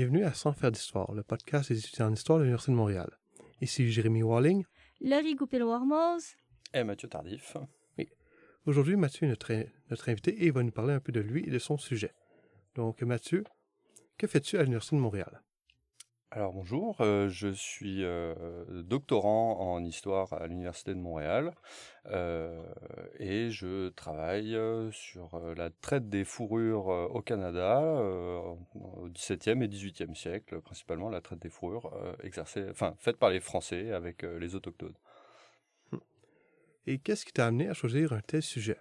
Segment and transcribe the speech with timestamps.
[0.00, 3.10] Bienvenue à Sans faire d'histoire, le podcast des étudiants en histoire de l'Université de Montréal.
[3.60, 4.64] Ici Jérémy Walling.
[5.02, 6.36] Laurie Goupil-Warmoz.
[6.72, 7.58] Et Mathieu Tardif.
[8.64, 9.52] Aujourd'hui, Mathieu est notre,
[9.90, 12.14] notre invité et il va nous parler un peu de lui et de son sujet.
[12.76, 13.44] Donc, Mathieu,
[14.16, 15.42] que fais-tu à l'Université de Montréal?
[16.32, 18.34] Alors bonjour, euh, je suis euh,
[18.84, 21.52] doctorant en histoire à l'Université de Montréal
[22.06, 22.62] euh,
[23.18, 24.56] et je travaille
[24.92, 31.40] sur la traite des fourrures au Canada au XVIIe et XVIIIe siècle, principalement la traite
[31.40, 34.94] des fourrures exercée, enfin faite par les Français avec les autochtones.
[36.86, 38.78] Et qu'est-ce qui t'a amené à choisir un tel sujet?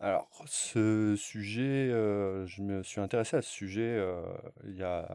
[0.00, 4.22] Alors, ce sujet, euh, je me suis intéressé à ce sujet euh,
[4.64, 5.08] il y a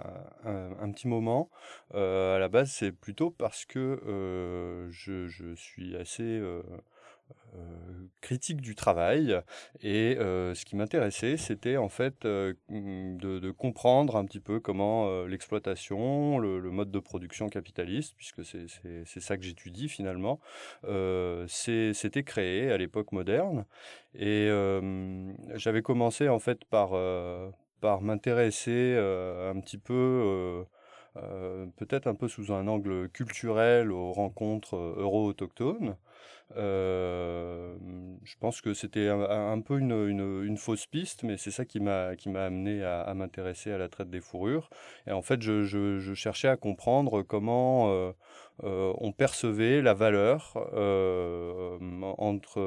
[0.43, 1.49] un, petit moment.
[1.93, 4.01] Euh, à la base, c'est plutôt parce que
[4.91, 6.41] je, je, suis assez
[7.55, 9.39] euh, critique du travail.
[9.81, 15.25] Et euh, ce qui m'intéressait, c'était en fait euh, de, comprendre un petit peu comment
[15.25, 20.39] l'exploitation, le, mode de production capitaliste, puisque c'est ça que j'étudie finalement,
[21.47, 23.65] c'était créé à l'époque moderne.
[24.15, 24.49] Et
[25.55, 26.91] j'avais commencé en fait par,
[27.81, 30.65] par m'intéresser un petit peu
[31.17, 35.95] euh, peut-être un peu sous un angle culturel aux rencontres euh, euro-autochtones.
[36.57, 37.75] Euh,
[38.23, 42.83] je pense que c'était un, peu une, fausse piste, mais c'est ça qui m'a amené
[42.83, 44.69] à, m'intéresser à la traite des fourrures.
[45.07, 48.13] Et en fait, je, cherchais à comprendre comment
[48.61, 50.53] on percevait la valeur
[52.19, 52.59] entre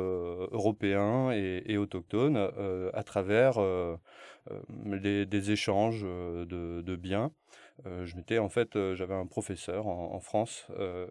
[0.53, 2.50] Européens et, autochtones
[2.92, 3.60] à travers
[4.84, 7.31] des échanges de biens.
[7.84, 11.06] Euh, je m'étais en fait, euh, j'avais un professeur en, France euh,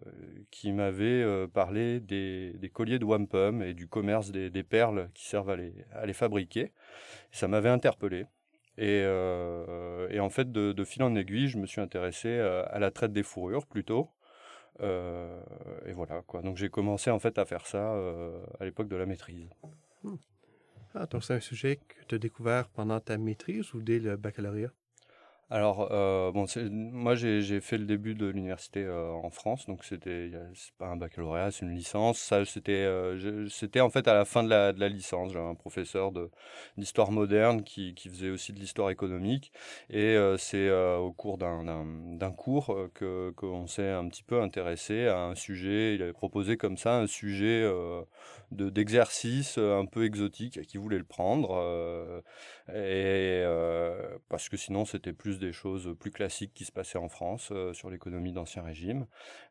[0.50, 5.56] qui m'avait parlé des, colliers de wampum et du commerce des, perles qui servent à
[5.56, 6.72] les, à les fabriquer.
[7.30, 8.26] Ça m'avait interpellé.
[8.78, 13.22] Et, en fait, de, fil en aiguille, je me suis intéressé à la traite des
[13.22, 14.10] fourrures plutôt.
[14.82, 16.42] et voilà quoi.
[16.42, 17.94] Donc j'ai commencé en fait à faire ça
[18.60, 19.48] à l'époque de la maîtrise.
[20.02, 20.16] Hmm.
[20.94, 24.16] Ah, donc c'est un sujet que tu as découvert pendant ta maîtrise ou dès le
[24.16, 24.72] baccalauréat?
[25.48, 30.32] Alors, euh, bon, moi j'ai fait le début de l'université euh, en France, donc c'était
[30.76, 32.18] pas un baccalauréat, c'est une licence.
[32.18, 35.32] Ça, c'était euh, c'était en fait à la fin de la, licence.
[35.32, 36.10] J'avais un professeur
[36.76, 39.52] d'histoire moderne qui, faisait aussi de l'histoire économique,
[39.88, 45.36] et c'est au cours d'un cours que qu'on s'est un petit peu intéressé à un
[45.36, 45.94] sujet.
[45.94, 47.62] Il avait proposé comme ça un sujet
[48.50, 52.22] de d'exercice un peu exotique qui voulait le prendre,
[52.74, 53.44] et
[54.28, 57.72] parce que sinon c'était plus des choses plus classiques qui se passaient en France euh,
[57.72, 59.06] sur l'économie d'Ancien Régime.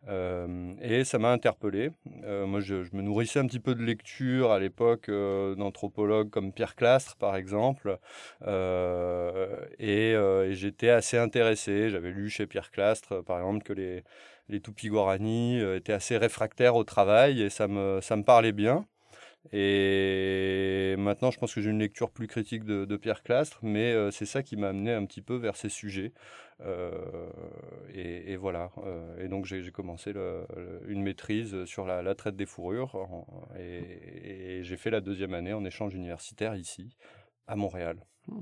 [0.08, 1.92] Euh, et ça m'a interpellé.
[2.24, 6.76] Euh, moi, je, me nourrissais un petit peu de lecture à l'époque d'anthropologues comme Pierre
[6.76, 8.00] Clastre, par exemple.
[9.80, 10.16] et,
[10.52, 11.90] j'étais assez intéressé.
[11.90, 14.04] J'avais lu chez Pierre Clastre, par exemple, que les,
[14.50, 18.86] les Tupi Guarani étaient assez réfractaires au travail et ça me, ça me parlait bien.
[19.52, 24.12] Et maintenant, je pense que j'ai une lecture plus critique de, Pierre Clastre, mais euh,
[24.12, 26.14] c'est ça qui m'a amené un petit peu vers ces sujets.
[26.62, 27.30] Euh,
[27.94, 28.72] et, voilà.
[28.78, 30.14] Euh, et donc, j'ai commencé
[30.88, 33.26] une maîtrise sur la, traite des fourrures.
[33.60, 36.96] et, j'ai fait la deuxième année en échange universitaire ici,
[37.48, 37.98] à Montréal.
[38.28, 38.42] Hmm.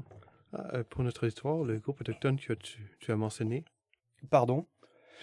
[0.54, 3.66] Ah, pour notre histoire, le groupe autochtone que tu as mentionné?
[4.30, 4.68] Pardon?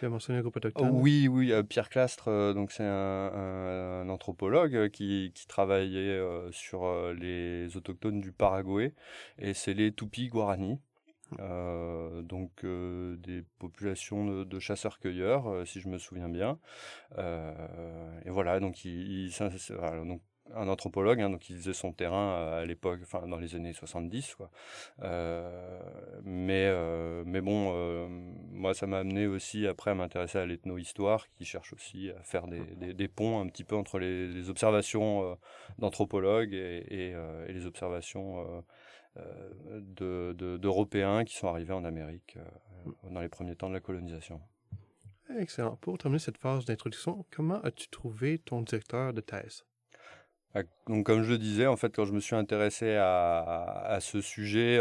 [0.01, 4.75] Tu as mentionné groupe autochtone Oui, oui, euh, Pierre Clastre, euh, donc c'est un, anthropologue
[4.75, 6.19] euh, qui, qui travaillait
[6.53, 8.95] sur les autochtones du Paraguay,
[9.39, 10.81] et c'est les Tupi Guarani.
[11.39, 16.59] donc des populations de, chasseurs-cueilleurs, si je me souviens bien.
[17.19, 20.23] et voilà, donc, il, il donc
[20.55, 23.73] un anthropologue, hein, donc il faisait son terrain euh, à l'époque, enfin dans les années
[23.73, 24.51] 70, quoi.
[25.03, 25.81] Euh,
[26.23, 28.09] mais euh, mais bon,
[28.53, 32.47] moi ça m'a amené aussi après à m'intéresser à l'ethno-histoire, qui cherche aussi à faire
[32.47, 35.39] des, ponts un petit peu entre les, observations
[35.79, 37.15] d'anthropologues et,
[37.49, 38.65] les observations
[39.97, 42.39] d'Européens qui sont arrivés en Amérique
[43.11, 44.41] dans les premiers temps de la colonisation.
[45.39, 45.77] Excellent.
[45.77, 49.65] Pour terminer cette phase d'introduction, comment as-tu trouvé ton directeur de thèse?
[50.89, 54.81] Donc, comme je le disais, en fait, quand je me suis intéressé à, ce sujet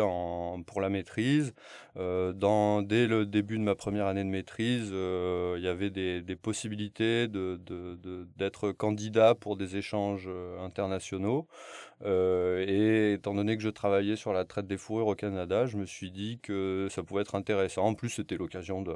[0.66, 1.54] pour la maîtrise,
[1.98, 2.34] euh,
[2.82, 7.28] dès le début de ma première année de maîtrise, euh, il y avait des, possibilités
[7.28, 11.48] d'être candidat pour des échanges euh, internationaux.
[12.04, 15.86] et étant donné que je travaillais sur la traite des fourrures au Canada, je me
[15.86, 17.84] suis dit que ça pouvait être intéressant.
[17.84, 18.94] En plus, c'était l'occasion de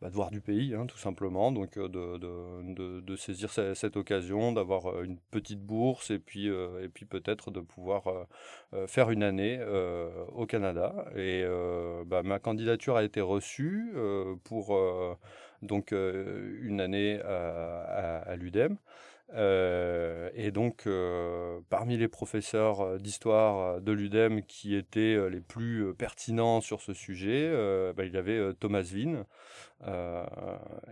[0.00, 1.52] bah, de voir du pays, hein, tout simplement.
[1.52, 7.04] Donc, de, de, de, saisir cette, occasion, d'avoir une petite bourse et puis, et puis
[7.04, 8.26] peut-être de pouvoir
[8.86, 9.60] faire une année
[10.34, 11.06] au Canada.
[11.16, 11.44] Et
[12.06, 13.92] bah, ma candidature a été reçue
[14.44, 14.78] pour
[15.62, 18.76] donc une année à, à l'UDEM.
[19.34, 25.94] Euh, et donc, euh, parmi les professeurs euh, d'histoire de l'UDEM qui étaient les plus
[25.94, 27.50] pertinents sur ce sujet,
[27.94, 29.26] bah, il y avait Thomas Wien.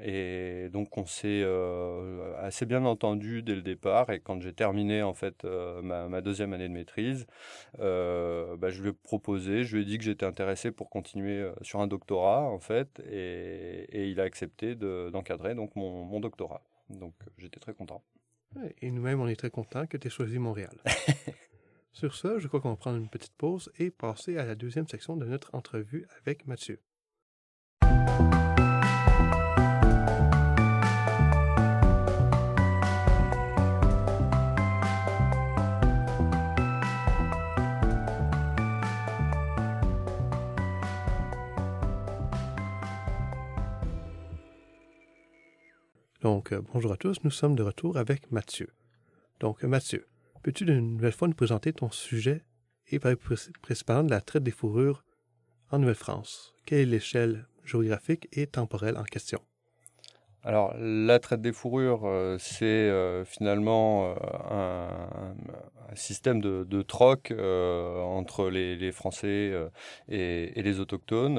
[0.03, 1.45] et donc, on s'est
[2.39, 4.11] assez bien entendu dès le départ.
[4.11, 5.45] Et quand j'ai terminé en fait
[5.83, 7.27] ma, deuxième année de maîtrise,
[7.79, 11.81] bah, je lui ai proposé, je lui ai dit que j'étais intéressé pour continuer sur
[11.81, 16.63] un doctorat en fait, et, il a accepté d'encadrer donc mon doctorat.
[16.91, 18.03] Donc, j'étais très content.
[18.81, 20.77] Et nous-mêmes, on est très contents que tu aies choisi Montréal.
[21.93, 24.87] Sur ce, je crois qu'on va prendre une petite pause et passer à la deuxième
[24.87, 26.81] section de notre entrevue avec Mathieu.
[46.37, 48.69] Donc, euh, bonjour à tous, nous sommes de retour avec Mathieu.
[49.41, 50.07] Donc, euh, Mathieu,
[50.43, 52.45] peux-tu de nouvelle fois nous présenter ton sujet
[52.89, 53.17] et parler
[53.63, 55.03] principalement de la traite des fourrures
[55.71, 56.53] en Nouvelle-France?
[56.67, 59.41] Quelle est l'échelle géographique et temporelle en question?
[60.47, 62.91] Alors, la traite des fourrures, euh, c'est
[63.25, 64.15] finalement
[64.49, 65.35] un,
[65.95, 69.53] système de, troc entre les, Français
[70.09, 71.37] et, les autochtones.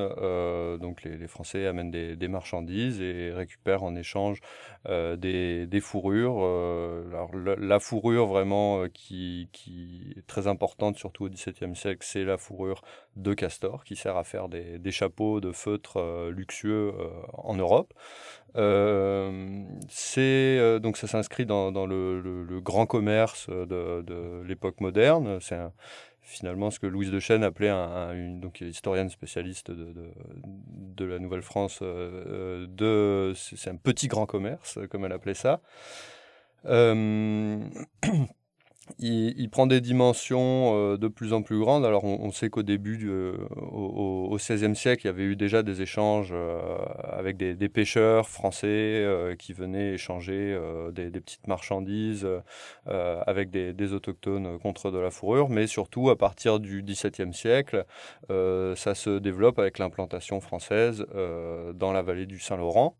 [0.79, 4.41] donc, les, Français amènent des, marchandises et récupèrent en échange
[4.89, 6.37] euh, des, fourrures.
[6.39, 9.49] Euh, alors, la, fourrure vraiment euh, qui,
[10.15, 12.81] est très importante, surtout au XVIIe siècle, c'est la fourrure
[13.15, 16.93] de castor qui sert à faire des, chapeaux de feutre luxueux
[17.33, 17.93] en Europe.
[18.55, 25.39] C'est donc ça s'inscrit dans, le, grand commerce de, l'époque moderne.
[25.41, 25.57] C'est
[26.27, 31.79] finalement ce que Louise de Chêne appelait un, une donc historienne spécialiste de, la Nouvelle-France.
[31.81, 35.61] Euh, de, c'est un petit grand commerce, comme elle appelait ça.
[36.65, 37.59] Euh,
[38.99, 41.85] il, prend des dimensions euh, de plus en plus grandes.
[41.85, 43.09] Alors, on, sait qu'au début,
[43.55, 46.59] au, XVIe siècle, il y avait eu déjà des échanges euh,
[47.11, 50.57] avec des, pêcheurs français euh, qui venaient échanger
[50.93, 52.27] des, petites marchandises
[52.85, 55.49] avec des, autochtones contre de la fourrure.
[55.49, 57.85] Mais surtout, à partir du XVIIe siècle,
[58.29, 61.05] ça se développe avec l'implantation française
[61.75, 62.95] dans la vallée du Saint-Laurent.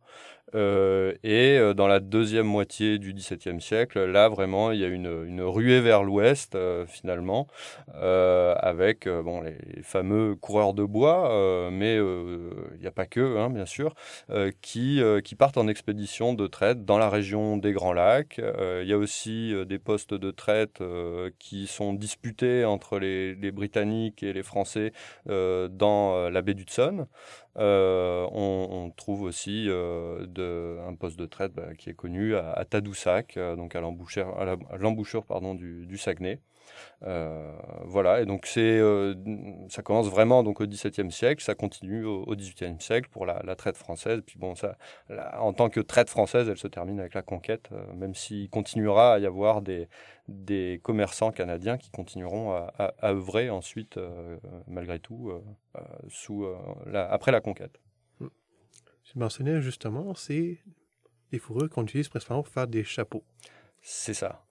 [0.56, 4.88] Euh, et euh, dans la deuxième moitié du XVIIe siècle, là vraiment, il y a
[4.88, 7.48] une, une ruée vers l'ouest euh, finalement,
[7.94, 13.66] avec bon, les fameux coureurs de bois, mais il n'y a pas que, hein, bien
[13.66, 13.94] sûr,
[14.62, 18.40] qui, qui partent en expédition de traite dans la région des Grands Lacs.
[18.40, 20.82] il y a aussi des postes de traite
[21.40, 24.92] qui sont disputés entre les, les, Britanniques et les Français
[25.26, 27.08] dans la baie d'Hudson.
[27.60, 33.38] Euh, on, trouve aussi euh, un poste de traite bah, qui est connu à, Tadoussac,
[33.38, 35.26] euh, donc à l'embouchure
[35.56, 36.40] du, Saguenay.
[37.02, 38.80] Voilà, et donc c'est,
[39.70, 43.78] ça commence vraiment donc au XVIIe siècle, ça continue au, XVIIIe siècle pour la, traite
[43.78, 44.22] française.
[44.26, 44.78] Puis bon, ça,
[45.40, 49.20] en tant que traite française, elle se termine avec la conquête, même s'il continuera à
[49.20, 49.88] y avoir des,
[50.28, 55.42] des commerçants canadiens qui continueront à, œuvrer ensuite, euh, malgré tout, euh,
[55.78, 56.46] euh, sous,
[56.94, 57.80] après la conquête.
[58.20, 58.28] Hmm.
[59.04, 60.60] Tu mentionnais justement, c'est
[61.32, 63.24] des fourrures qu'on utilise principalement pour faire des chapeaux.
[63.82, 64.44] C'est ça.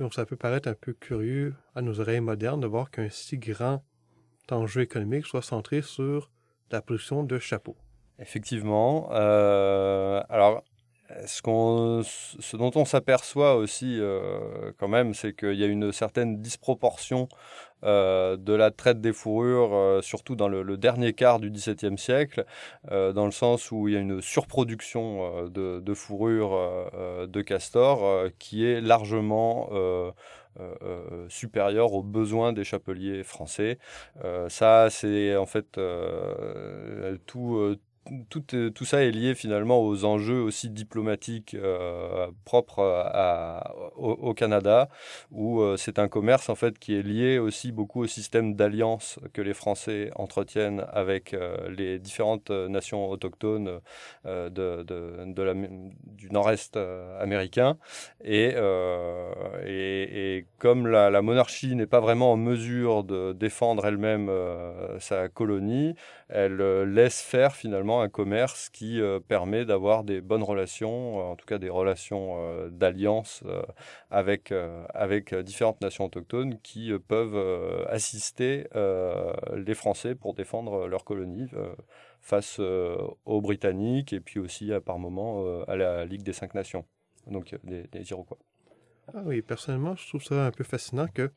[0.00, 3.36] Donc ça peut paraître un peu curieux à nos oreilles modernes de voir qu'un si
[3.36, 3.84] grand
[4.50, 6.30] enjeu économique soit centré sur
[6.70, 7.76] la production de chapeaux.
[8.18, 9.10] Effectivement.
[9.10, 10.64] alors,
[11.26, 17.28] ce, dont on s'aperçoit aussi euh, quand même, c'est qu'il y a une certaine disproportion
[17.82, 22.44] euh, de la traite des fourrures, euh, surtout dans le, dernier quart du XVIIe siècle,
[22.90, 26.56] dans le sens où il y a une surproduction de, de fourrures
[27.26, 29.70] de castor qui est largement
[31.28, 33.78] supérieure aux besoins des chapeliers français.
[34.48, 35.78] ça, c'est en fait
[37.26, 37.76] tout
[38.28, 42.80] tout, euh, tout, ça est lié finalement aux enjeux aussi diplomatiques euh, propres
[43.96, 44.88] au, Canada,
[45.30, 49.18] où euh, c'est un commerce en fait qui est lié aussi beaucoup au système d'alliance
[49.32, 51.36] que les Français entretiennent avec
[51.68, 53.80] les différentes nations autochtones
[54.24, 56.78] du nord-est
[57.20, 57.76] américain.
[58.24, 58.54] Et,
[59.66, 64.30] et, comme la monarchie n'est pas vraiment en mesure de défendre elle-même
[64.98, 65.94] sa colonie,
[66.28, 71.58] elle laisse faire finalement un commerce qui permet d'avoir des bonnes relations, en tout cas
[71.58, 73.42] des relations d'alliance
[74.10, 74.52] avec,
[74.94, 81.48] avec différentes nations autochtones qui peuvent assister les Français pour défendre leur colonie
[82.20, 86.84] face aux Britanniques et puis aussi par moment à la Ligue des Cinq Nations,
[87.26, 88.38] donc des, des Iroquois.
[89.14, 91.30] Ah oui, personnellement, je trouve ça un peu fascinant que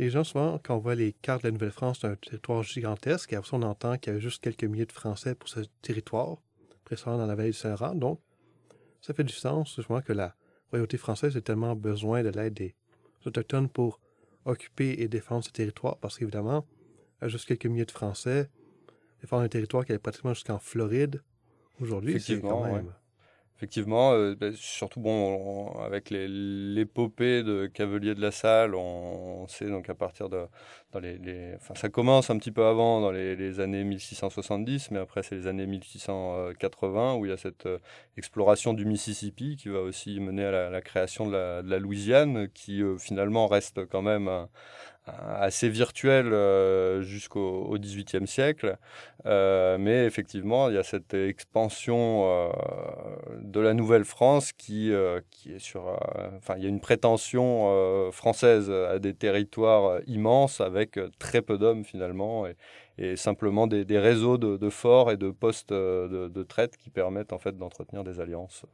[0.00, 3.34] les gens, souvent, quand on voit les cartes de la Nouvelle-France, c'est un territoire gigantesque,
[3.34, 6.38] et après on entend qu'il y avait juste quelques milliers de Français pour ce territoire,
[6.84, 7.94] précédemment dans la vallée du Saint-Laurent.
[7.94, 8.20] Donc,
[9.02, 10.34] ça fait du sens, justement, que la
[10.70, 12.74] royauté française ait tellement besoin de l'aide des
[13.26, 14.00] Autochtones pour
[14.46, 16.66] occuper et défendre ce territoire, parce qu'évidemment,
[17.22, 18.48] juste quelques milliers de Français,
[19.20, 21.22] défendre un territoire qui est pratiquement jusqu'en Floride,
[21.78, 22.94] aujourd'hui, c'est quand même...
[23.60, 29.90] Effectivement, euh, bah, surtout bon, avec l'épopée de Cavelier de la Salle, on, sait donc
[29.90, 30.46] à partir de.
[30.92, 31.18] Dans les,
[31.56, 35.46] enfin, ça commence un petit peu avant, dans les, années 1670, mais après, c'est les
[35.46, 37.78] années 1680 où il y a cette euh,
[38.16, 42.96] exploration du Mississippi qui va aussi mener à la, création de la, Louisiane, qui euh,
[42.96, 44.30] finalement reste quand même
[45.06, 48.76] assez virtuel euh, jusqu'au XVIIIe siècle.
[49.26, 52.50] Euh, mais effectivement, il y a cette expansion euh,
[53.40, 54.92] de la Nouvelle-France qui,
[55.30, 55.98] qui est sur...
[56.36, 61.84] Enfin, il y a une prétention française à des territoires immenses avec très peu d'hommes
[61.84, 62.46] finalement.
[62.46, 62.56] Et,
[63.16, 68.04] simplement des, réseaux de, forts et de postes de, traite qui permettent en fait d'entretenir
[68.04, 68.66] des alliances.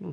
[0.00, 0.12] Hmm.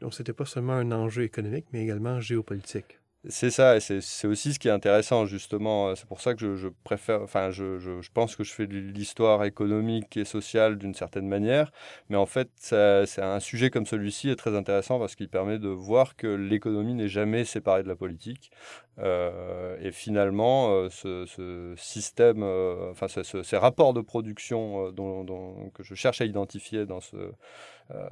[0.00, 3.01] Donc c'était pas seulement un enjeu économique, mais également géopolitique.
[3.28, 5.94] C'est ça, et c'est aussi ce qui est intéressant, justement.
[5.94, 10.16] C'est pour ça que je, préfère, enfin, je, je, pense que je fais l'histoire économique
[10.16, 11.70] et sociale d'une certaine manière,
[12.08, 15.68] mais en fait, c'est un sujet comme celui-ci est très intéressant parce qu'il permet de
[15.68, 18.50] voir que l'économie n'est jamais séparée de la politique.
[18.98, 25.94] Euh, et finalement, euh, ce, système, euh, enfin, ces rapports de production dont, que je
[25.94, 27.16] cherche à identifier dans ce,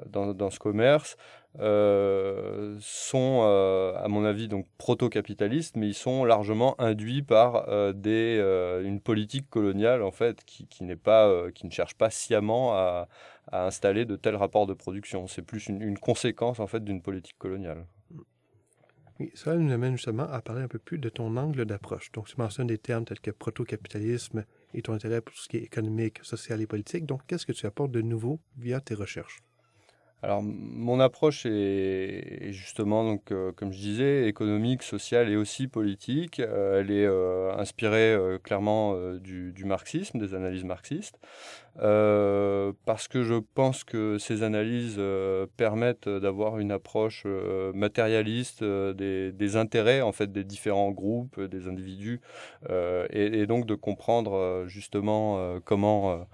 [0.06, 1.16] dans, dans, ce commerce
[2.80, 3.42] sont,
[3.96, 10.12] à mon avis, donc proto-capitalistes, mais ils sont largement induits par une politique coloniale en
[10.12, 13.08] fait qui, n'est pas, qui ne cherche pas sciemment à,
[13.52, 15.26] installer de tels rapports de production.
[15.26, 17.86] C'est plus une, conséquence en fait d'une politique coloniale.
[19.34, 22.10] Ça nous amène justement à parler un peu plus de ton angle d'approche.
[22.12, 25.62] Donc, tu mentionnes des termes tels que proto-capitalisme et ton intérêt pour ce qui est
[25.62, 27.04] économique, social et politique.
[27.04, 29.42] Donc, qu'est-ce que tu apportes de nouveau via tes recherches?
[30.22, 36.40] Alors, mon approche est, justement, donc, euh, comme je disais, économique, sociale et aussi politique.
[36.40, 41.18] Euh, elle est euh, inspirée clairement du, marxisme, des analyses marxistes,
[41.76, 45.00] parce que je pense que ces analyses
[45.56, 47.24] permettent d'avoir une approche
[47.74, 52.20] matérialiste des, intérêts en fait des différents groupes, des individus,
[52.68, 56.26] et, donc de comprendre justement comment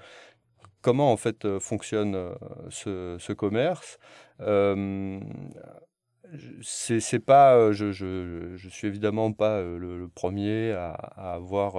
[0.87, 3.99] comment en fait euh, fonctionne euh, ce, commerce.
[4.41, 5.19] Euh,
[6.63, 11.77] c'est pas, je, suis évidemment pas le, premier à, avoir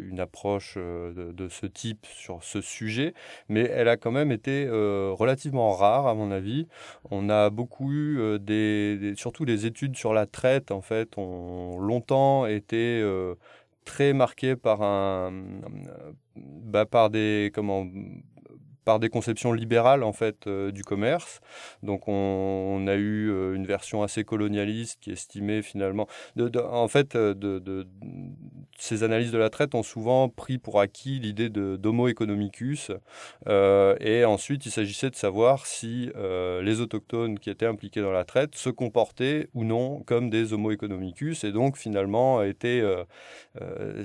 [0.00, 3.12] une approche de, ce type sur ce sujet,
[3.48, 6.68] mais elle a quand même été relativement rare à mon avis.
[7.10, 12.46] On a beaucoup eu des, surtout les études sur la traite en fait ont longtemps
[12.46, 13.02] été
[13.84, 15.32] très marquées par un,
[16.36, 17.86] bah, par des comment
[18.88, 21.42] par des conceptions libérales en fait euh, du commerce.
[21.82, 27.34] Donc on, a eu euh, une version assez colonialiste qui estimait finalement, en fait, euh,
[27.34, 27.86] de,
[28.78, 32.90] ces analyses de la traite ont souvent pris pour acquis l'idée d'homo economicus.
[33.46, 36.10] et ensuite, il s'agissait de savoir si
[36.62, 40.70] les autochtones qui étaient impliqués dans la traite se comportaient ou non comme des homo
[40.70, 42.84] economicus et donc finalement étaient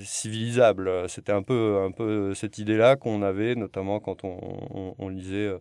[0.02, 1.08] civilisables.
[1.08, 5.60] C'était un peu, un peu cette idée-là qu'on avait, notamment quand on, on, lisait euh,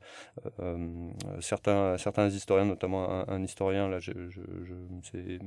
[0.61, 4.40] euh, certains, certains historiens, notamment un, historien, là, je, je,
[5.02, 5.38] c'est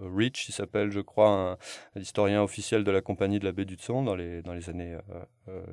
[0.00, 1.58] Rich, il s'appelle, je crois,
[1.94, 4.68] un, historien officiel de la compagnie de la baie du Tson dans les, dans les
[4.70, 4.96] années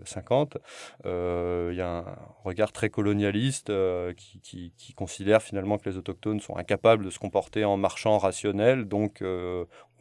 [0.06, 0.58] 50.
[1.06, 3.72] Euh, il y a un regard très colonialiste
[4.16, 8.86] qui, qui, considère finalement que les autochtones sont incapables de se comporter en marchand rationnel,
[8.86, 9.24] donc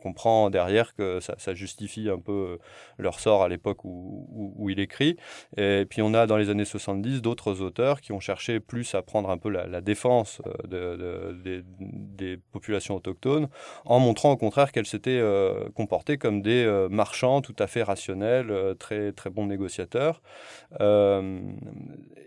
[0.03, 2.59] comprend derrière que ça, justifie un peu euh,
[2.99, 5.17] leur sort à l'époque où, il écrit.
[5.57, 9.03] Et puis on a dans les années 70 d'autres auteurs qui ont cherché plus à
[9.03, 10.41] prendre un peu la, défense
[10.73, 13.49] euh, de, des populations autochtones
[13.85, 18.75] en montrant au contraire qu'elles s'étaient euh, comportées comme des marchands tout à fait rationnels,
[18.79, 20.23] très, très bons négociateurs.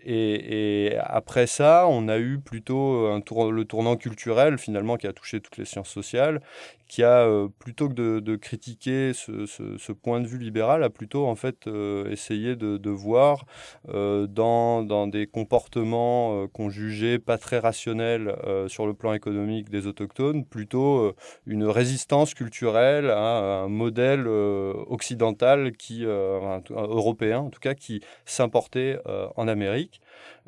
[0.08, 5.08] Et, et, après ça, on a eu plutôt un tour, le tournant culturel finalement qui
[5.08, 6.40] a touché toutes les sciences sociales,
[6.86, 7.26] qui a
[7.66, 12.54] plutôt que de, critiquer ce, point de vue libéral, a plutôt en fait euh, essayé
[12.54, 13.44] de, voir
[13.88, 18.36] euh, dans, des comportements euh, qu'on jugeait pas très rationnels
[18.68, 21.12] sur le plan économique des autochtones, plutôt
[21.44, 29.00] une résistance culturelle à un modèle occidental qui, européen en tout cas, qui s'importait
[29.34, 30.00] en Amérique.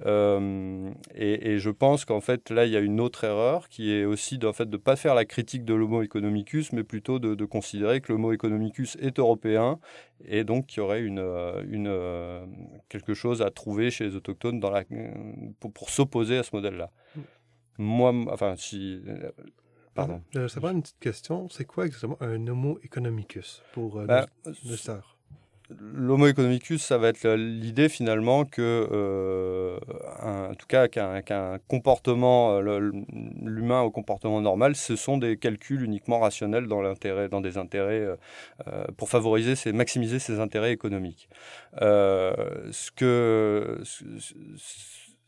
[0.06, 3.92] Euh, et, et, je pense qu'en fait, là, il y a une autre erreur qui
[3.92, 6.84] est aussi de, en fait, de ne pas faire la critique de l'homo economicus, mais
[6.84, 9.80] plutôt de, de considérer que l'homo economicus est européen
[10.24, 11.18] et donc qu'il y aurait une,
[11.68, 11.92] une,
[12.88, 14.84] quelque chose à trouver chez les autochtones dans la,
[15.60, 16.90] pour, pour s'opposer à ce modèle-là.
[17.78, 19.00] Moi, enfin, si.
[19.94, 20.22] Pardon.
[20.30, 21.48] Je vais savoir une petite question.
[21.48, 25.17] C'est quoi exactement un homo economicus pour euh, nos, nos sœurs?
[25.70, 29.78] L'homo economicus, ça va être l'idée finalement que, euh,
[30.22, 31.34] en tout cas, qu'un qu
[31.68, 37.58] comportement, l'humain au comportement normal, ce sont des calculs uniquement rationnels dans l'intérêt, dans des
[37.58, 38.08] intérêts
[38.66, 41.28] euh, pour favoriser, ses, maximiser ses intérêts économiques.
[41.82, 42.32] Euh,
[42.72, 44.04] ce que ce,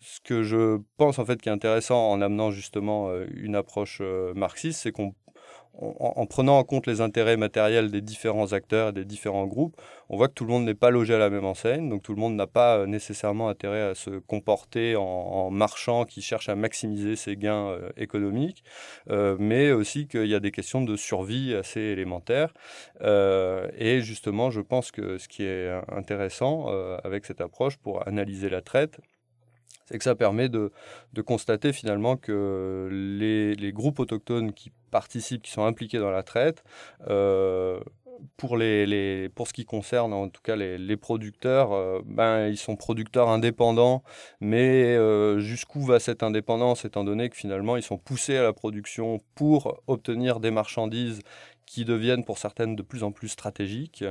[0.01, 4.01] ce que je pense en fait qui est intéressant en amenant justement une approche
[4.35, 5.15] marxiste, c'est qu'on
[5.79, 9.77] en, en, prenant en compte les intérêts matériels des différents acteurs et des différents groupes,
[10.09, 12.15] on voit que tout le monde n'est pas logé à la même enseigne, donc tout
[12.15, 16.55] le monde n'a pas euh, nécessairement intérêt à se comporter en, marchand qui cherche à
[16.55, 18.65] maximiser ses gains euh, économiques,
[19.09, 22.53] euh, mais aussi qu'il y a des questions de survie assez élémentaires.
[23.03, 26.67] Et justement, je pense que ce qui est intéressant
[27.05, 29.00] avec cette approche pour analyser la traite,
[29.91, 30.71] c'est que ça permet de,
[31.25, 36.65] constater finalement que les, groupes autochtones qui participent, qui sont impliqués dans la traite,
[37.09, 37.81] euh,
[38.37, 43.29] pour, ce qui concerne en tout cas les, les producteurs, euh, ben, ils sont producteurs
[43.29, 44.03] indépendants,
[44.41, 48.53] mais euh, jusqu'où va cette indépendance étant donné que finalement ils sont poussés à la
[48.53, 51.21] production pour obtenir des marchandises
[51.71, 54.05] qui deviennent pour certaines de plus en plus stratégiques.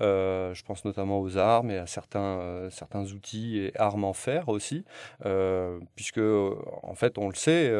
[0.00, 4.12] Euh, je pense notamment aux armes et à certains, euh, certains outils et armes en
[4.12, 4.84] fer aussi,
[5.24, 7.72] euh, puisque en fait on le sait,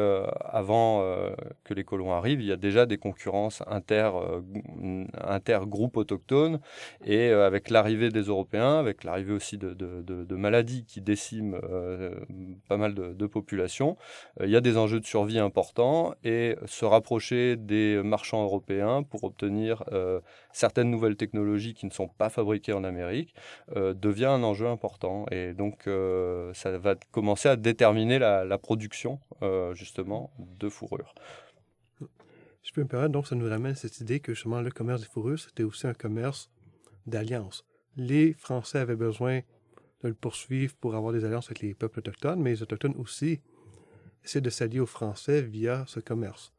[0.45, 1.03] avant
[1.65, 6.61] que les colons arrivent, il y a déjà des concurrences inter, euh, inter-groupes autochtones,
[7.03, 11.59] et avec l'arrivée des Européens, avec l'arrivée aussi de, de, de, maladies qui déciment
[12.69, 13.97] pas mal de, de populations,
[14.41, 19.16] il y a des enjeux de survie importants, et se rapprocher des marchands européens pour
[19.17, 23.33] pour obtenir euh, certaines nouvelles technologies qui ne sont pas fabriquées en Amérique
[23.75, 25.25] euh, devient un enjeu important.
[25.31, 29.19] Et donc, euh, ça va commencer à déterminer la, production,
[29.73, 31.13] justement, de fourrure.
[32.63, 35.07] Je peux me permettre, donc, ça nous ramène cette idée que, justement, le commerce des
[35.07, 36.49] fourrures, c'était aussi un commerce
[37.05, 37.65] d'alliance.
[37.95, 39.39] Les Français avaient besoin
[40.03, 43.41] de le poursuivre pour avoir des alliances avec les peuples autochtones, mais les Autochtones aussi
[44.23, 46.53] essaient de s'allier aux Français via ce commerce.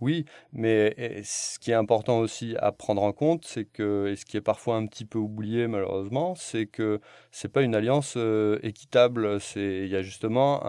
[0.00, 4.24] Oui, mais ce qui est important aussi à prendre en compte, c'est que, et ce
[4.24, 7.00] qui est parfois un petit peu oublié malheureusement, c'est que
[7.32, 9.40] c'est pas une alliance euh, équitable.
[9.40, 10.62] C'est, il y a justement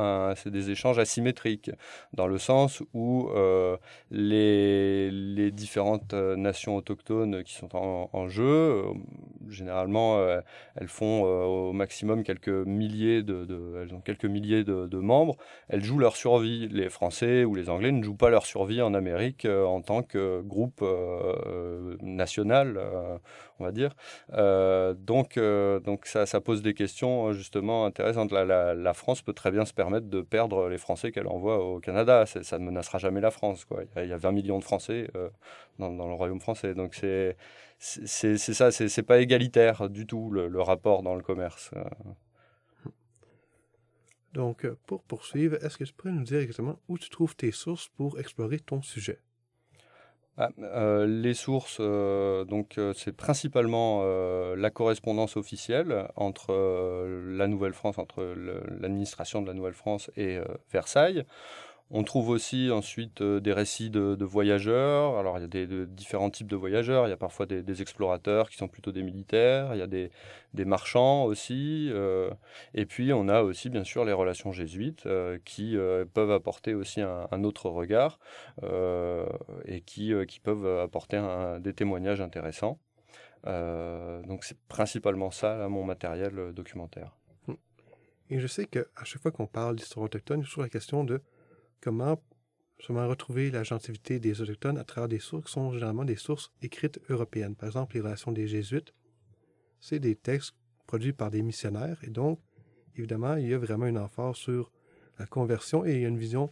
[0.45, 1.71] des échanges asymétriques,
[2.13, 3.77] dans le sens où euh,
[4.09, 8.83] les, les différentes euh, nations autochtones qui sont en, jeu,
[9.47, 10.19] généralement,
[10.75, 15.35] elles font au maximum quelques milliers de, elles ont quelques milliers de membres.
[15.69, 16.67] Elles jouent leur survie.
[16.69, 20.03] Les Français ou les Anglais ne jouent pas leur survie en Amérique euh, en tant
[20.03, 23.17] que groupe euh, national, euh,
[23.59, 23.95] on va dire.
[24.95, 28.31] donc, donc ça, pose des questions justement intéressantes.
[28.31, 32.25] La, France peut très bien se permettre de perdre les Français qu'elle envoie au Canada.
[32.25, 33.65] Ça ne menacera jamais la France.
[33.71, 35.09] Il, y a, il y a 20 millions de Français
[35.77, 36.73] dans, le royaume français.
[36.73, 37.35] Donc c'est
[37.79, 41.71] c'est ça, c'est pas égalitaire du tout le rapport dans le commerce.
[44.33, 47.51] Donc, euh, pour poursuivre, est-ce que tu pourrais nous dire exactement où tu trouves tes
[47.51, 49.19] sources pour explorer ton sujet?
[50.37, 54.05] Ah, euh, les sources, euh, donc c'est principalement
[54.55, 56.53] la correspondance officielle entre
[57.27, 58.23] la Nouvelle-France, entre
[58.79, 60.39] l'administration de la Nouvelle-France et
[60.71, 61.25] Versailles.
[61.91, 65.17] On trouve aussi ensuite euh, des récits de, voyageurs.
[65.17, 67.07] Alors il y a des, de, différents types de voyageurs.
[67.07, 69.73] Il y a parfois des, explorateurs qui sont plutôt des militaires.
[69.73, 70.11] Il y a des,
[70.65, 71.89] marchands aussi.
[71.91, 72.29] Euh,
[72.75, 75.75] et puis on a aussi bien sûr les relations jésuites euh, qui
[76.13, 78.19] peuvent apporter aussi un, autre regard
[79.65, 81.19] et qui, peuvent apporter
[81.59, 82.79] des témoignages intéressants.
[83.45, 87.15] donc c'est principalement ça là, mon matériel documentaire.
[88.29, 90.69] Et je sais qu'à chaque fois qu'on parle d'histoire autochtone, il y a toujours la
[90.69, 91.21] question de
[91.81, 92.17] comment
[92.87, 96.99] retrouver la gentilité des Autochtones à travers des sources qui sont généralement des sources écrites
[97.09, 97.55] européennes.
[97.55, 98.93] Par exemple, les relations des Jésuites,
[99.79, 100.55] c'est des textes
[100.87, 102.39] produits par des missionnaires et donc,
[102.95, 104.71] évidemment, il y a vraiment une emphase sur
[105.17, 106.51] la conversion et il y a une vision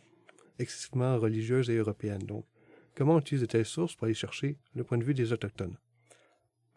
[0.60, 2.24] excessivement religieuse et européenne.
[2.24, 2.46] Donc,
[2.96, 5.78] comment utiliser de telles sources pour aller chercher le point de vue des Autochtones?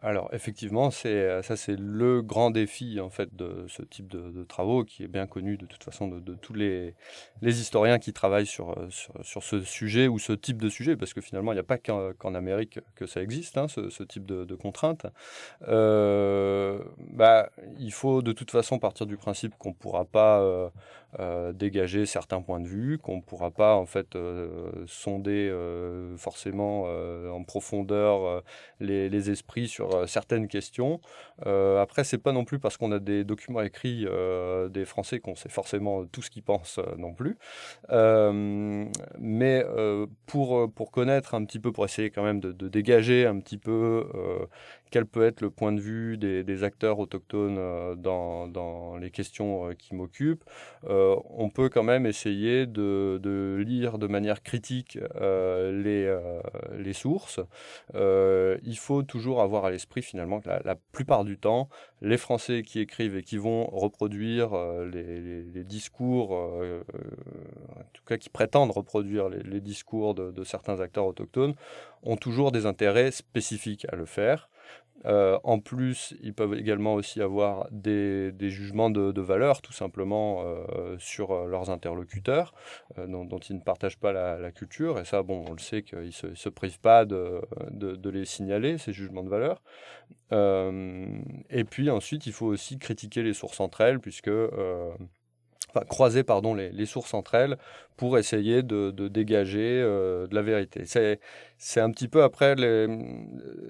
[0.03, 4.43] Alors effectivement, c'est euh, ça c'est le grand défi en fait de ce type de,
[4.45, 6.95] travaux qui est bien connu de toute façon de, tous les,
[7.43, 8.87] historiens qui travaillent sur, euh,
[9.21, 11.77] sur, ce sujet ou ce type de sujet parce que finalement il n'y a pas
[11.77, 15.05] qu'en Amérique que ça existe hein, ce, type de, contraintes.
[15.67, 20.71] Euh, bah, il faut de toute façon partir du principe qu'on ne pourra pas
[21.53, 24.17] dégager certains points de vue, qu'on ne pourra pas en fait
[24.87, 25.53] sonder
[26.17, 26.85] forcément
[27.31, 28.43] en profondeur
[28.79, 31.01] les, les esprits sur euh, certaines questions.
[31.45, 35.19] Euh, après, c'est pas non plus parce qu'on a des documents écrits euh, des Français
[35.19, 37.37] qu'on sait forcément tout ce qu'ils pensent non plus.
[39.19, 39.65] mais
[40.25, 44.05] pour, pour connaître un petit peu, pour essayer quand même de dégager un petit peu
[44.91, 49.73] quel peut être le point de vue des, acteurs autochtones euh, dans, les questions euh,
[49.73, 50.43] qui m'occupent,
[50.83, 56.19] euh, on peut quand même essayer de, lire de manière critique les,
[56.77, 57.39] les sources.
[57.93, 61.69] il faut toujours avoir à l'esprit finalement que la, plupart du temps,
[62.01, 64.51] les Français qui écrivent et qui vont reproduire
[64.91, 71.55] les, discours, en tout cas qui prétendent reproduire les, discours de certains acteurs autochtones,
[72.03, 74.50] ont toujours des intérêts spécifiques à le faire.
[75.05, 80.95] Euh, en plus, ils peuvent également aussi avoir des, jugements de, valeur, tout simplement, euh,
[80.99, 82.53] sur euh, leurs interlocuteurs,
[82.97, 84.99] dont, ils ne partagent pas la, culture.
[84.99, 87.41] Et ça, bon, on le sait qu'ils ne se, privent pas de,
[88.09, 89.61] les signaler, ces jugements de valeur.
[90.31, 96.53] et puis ensuite, il faut aussi critiquer les sources entre elles, puisque enfin, croiser pardon,
[96.53, 97.57] les, sources entre elles
[97.97, 100.85] pour essayer de, dégager de la vérité.
[100.85, 101.19] C'est,
[101.63, 102.87] c'est un petit peu après, les,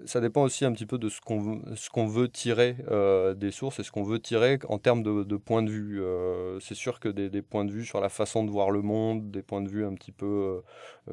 [0.06, 3.52] ça dépend aussi un petit peu de ce qu'on, ce qu'on veut tirer euh, des
[3.52, 6.02] sources et ce qu'on veut tirer en termes de, de points de vue.
[6.02, 9.30] Euh, c'est sûr que des, points de vue sur la façon de voir le monde,
[9.30, 10.62] des points de vue un petit peu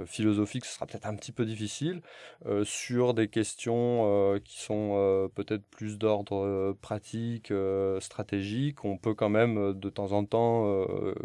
[0.06, 2.00] philosophiques, ce sera peut-être un petit peu difficile.
[2.62, 7.52] sur des questions qui sont peut-être plus d'ordre pratique,
[7.98, 10.84] stratégique, on peut quand même de temps en temps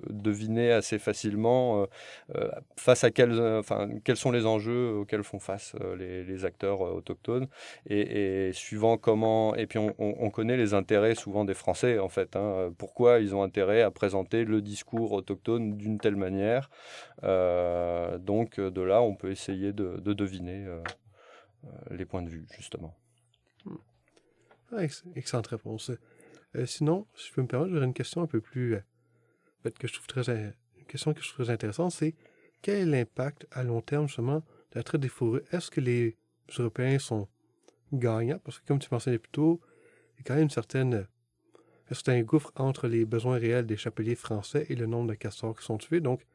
[0.10, 1.88] deviner assez facilement
[2.36, 6.82] euh, face à quels, enfin, quels sont les enjeux auxquels font face euh, les, acteurs
[6.82, 7.48] euh, autochtones
[7.88, 12.36] et, suivant comment et puis on, connaît les intérêts souvent des Français en fait.
[12.36, 12.74] Hein.
[12.78, 16.70] pourquoi ils ont intérêt à présenter le discours autochtone d'une telle manière?
[17.22, 20.68] donc de là, on peut essayer de, deviner
[21.92, 22.96] les points de vue justement.
[23.66, 24.80] Hmm.
[25.16, 25.92] excellente réponse.
[26.66, 28.82] sinon, si je peux me permettre, j'aurais une question un peu plus
[29.72, 30.54] que je trouve très
[30.88, 32.16] question que je trouve intéressante, c'est
[32.62, 35.42] quel est l'impact à long terme, justement, la traite des fourrures?
[35.52, 36.18] Est-ce que les
[36.58, 37.28] Européens sont
[37.92, 38.40] gagnants?
[38.40, 39.62] Parce que, comme tu mentionnais plus tôt,
[40.14, 44.66] il y a quand même un certain gouffre entre les besoins réels des chapeliers français
[44.70, 46.02] et le nombre de castors qui sont tués?
[46.02, 46.26] Donc,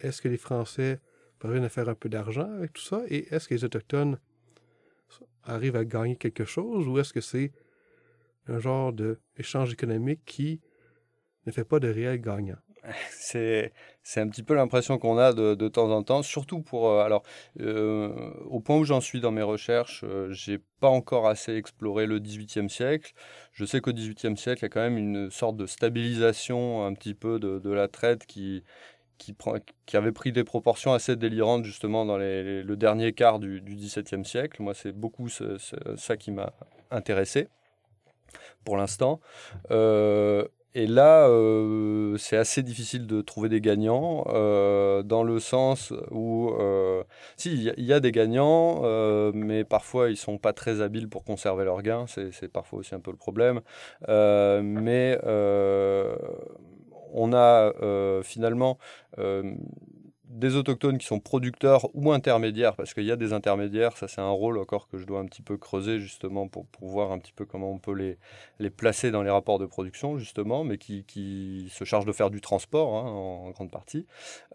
[0.00, 1.00] est-ce que les Français
[1.38, 3.02] parviennent à faire un peu d'argent avec tout ça?
[3.08, 4.18] Et est-ce que les Autochtones
[5.44, 6.86] arrivent à gagner quelque chose?
[6.88, 7.52] Ou est-ce que c'est
[8.48, 10.60] un genre d'échange économique qui
[11.46, 12.58] ne fait pas de réel gagnant?
[13.10, 13.72] C'est
[14.02, 17.02] c'est un petit peu l'impression qu'on a de, de, temps en temps, surtout pour euh,
[17.02, 17.24] alors
[17.60, 22.06] euh, au point où j'en suis dans mes recherches, euh, j'ai pas encore assez exploré
[22.06, 23.14] le XVIIIe siècle.
[23.52, 26.94] Je sais qu'au XVIIIe siècle, il y a quand même une sorte de stabilisation un
[26.94, 28.62] petit peu de, de la traite qui
[29.18, 29.54] qui, prend,
[29.86, 34.26] qui avait pris des proportions assez délirantes justement dans le dernier quart du, du XVIIe
[34.26, 34.62] siècle.
[34.62, 36.52] Moi, c'est beaucoup ça qui m'a
[36.90, 37.48] intéressé
[38.64, 39.20] pour l'instant.
[39.70, 45.90] Euh, et là, euh, c'est assez difficile de trouver des gagnants, euh, dans le sens
[46.10, 47.02] où, euh,
[47.38, 48.82] si, il y, a des gagnants,
[49.32, 53.00] mais parfois ils sont pas très habiles pour conserver leurs gains, c'est parfois aussi un
[53.00, 53.62] peu le problème.
[54.06, 55.18] mais
[57.14, 57.72] on a
[58.22, 58.78] finalement
[60.36, 64.20] des autochtones qui sont producteurs ou intermédiaires, parce qu'il y a des intermédiaires, ça c'est
[64.20, 67.18] un rôle encore que je dois un petit peu creuser justement pour, pour voir un
[67.18, 68.18] petit peu comment on peut les,
[68.58, 72.30] les placer dans les rapports de production justement, mais qui, qui se chargent de faire
[72.30, 74.06] du transport hein, en, grande partie.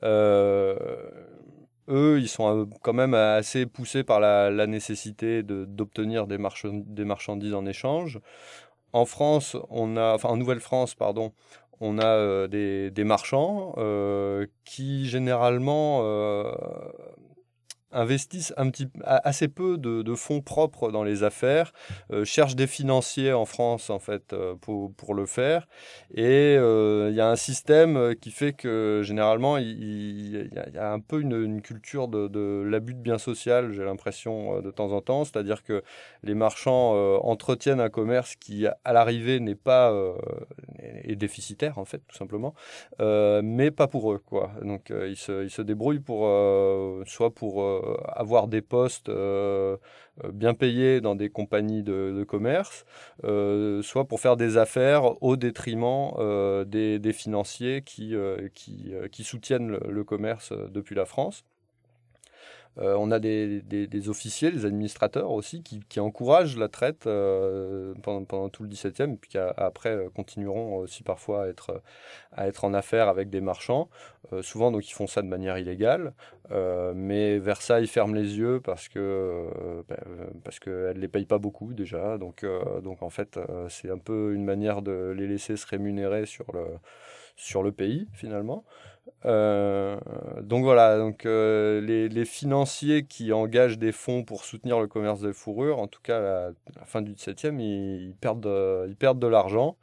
[0.03, 0.75] Euh,
[1.89, 7.55] eux, ils sont euh, quand même assez poussés par la, nécessité d'obtenir des, des marchandises
[7.55, 8.19] en échange.
[8.93, 11.31] En France, on a, enfin en Nouvelle-France, pardon,
[11.81, 12.47] on a euh,
[12.91, 16.51] des, marchands euh, qui généralement euh,
[17.91, 21.71] investissent un petit, assez peu de, fonds propres dans les affaires,
[22.11, 25.67] euh, cherchent des financiers en France en fait euh, pour, le faire.
[26.13, 30.99] Et euh, il y a un système qui fait que généralement il, y, a un
[30.99, 35.25] peu une, culture de, l'abus de bien social, j'ai l'impression de temps en temps.
[35.25, 35.83] C'est-à-dire que
[36.23, 39.93] les marchands entretiennent un commerce qui à l'arrivée n'est pas,
[40.79, 42.53] est, déficitaire en fait tout simplement,
[42.99, 44.51] mais pas pour eux quoi.
[44.61, 46.27] Donc ils se, ils, se, débrouillent pour
[47.05, 49.09] soit pour avoir des postes
[50.33, 52.85] bien payés dans des compagnies de, commerce,
[53.21, 56.11] soit pour faire des affaires au détriment
[56.65, 58.13] des, financiers qui,
[59.23, 61.43] soutiennent le commerce depuis la France.
[62.77, 68.63] Euh, on a des, officiers, des administrateurs aussi, qui, encouragent la traite euh, pendant, tout
[68.63, 71.81] le XVIIe, puis qui après euh, continueront aussi parfois à être,
[72.31, 73.89] à être en affaires avec des marchands.
[74.41, 76.13] souvent, donc, ils font ça de manière illégale,
[76.95, 79.47] mais Versailles ferme les yeux parce que
[79.87, 79.97] ben,
[80.61, 82.17] qu'elle ne les paye pas beaucoup déjà.
[82.17, 82.45] Donc,
[82.83, 86.65] donc en fait, c'est un peu une manière de les laisser se rémunérer sur le,
[87.35, 88.63] sur le pays, finalement.
[89.25, 89.99] Euh,
[90.41, 95.33] donc voilà, donc euh, les, financiers qui engagent des fonds pour soutenir le commerce des
[95.33, 99.27] fourrures, en tout cas à la, fin du 17e, ils, perdent, de, ils perdent de
[99.27, 99.77] l'argent.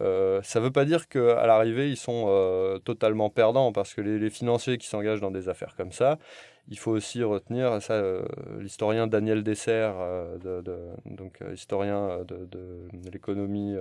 [0.00, 4.18] Euh, ça ne veut pas dire qu'à l'arrivée, ils sont totalement perdants, parce que les,
[4.18, 6.18] les qui s'engagent dans des affaires comme ça,
[6.68, 8.02] il faut aussi retenir ça,
[8.58, 9.96] l'historien Daniel Dessert,
[10.42, 10.62] de,
[11.04, 12.48] donc historien de,
[13.12, 13.76] l'économie,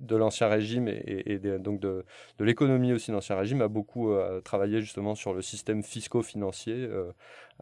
[0.00, 2.04] de, l'Ancien Régime et, donc de,
[2.40, 7.12] l'économie aussi de l'Ancien Régime a beaucoup euh, travaillé justement sur le système fisco-financier euh,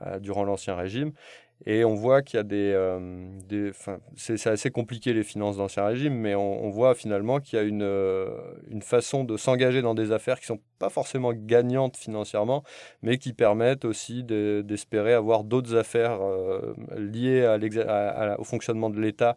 [0.02, 1.12] euh, durant l'Ancien Régime.
[1.66, 2.98] Et on voit qu'il y a des...
[3.48, 3.72] des
[4.16, 7.88] c'est assez compliqué les finances d'Ancien Régime, mais on, voit finalement qu'il y a une,
[8.68, 12.64] une façon de s'engager dans des affaires qui ne sont pas forcément gagnantes financièrement,
[13.02, 16.18] mais qui permettent aussi d'espérer avoir d'autres affaires
[16.96, 19.36] liées à au fonctionnement de l'État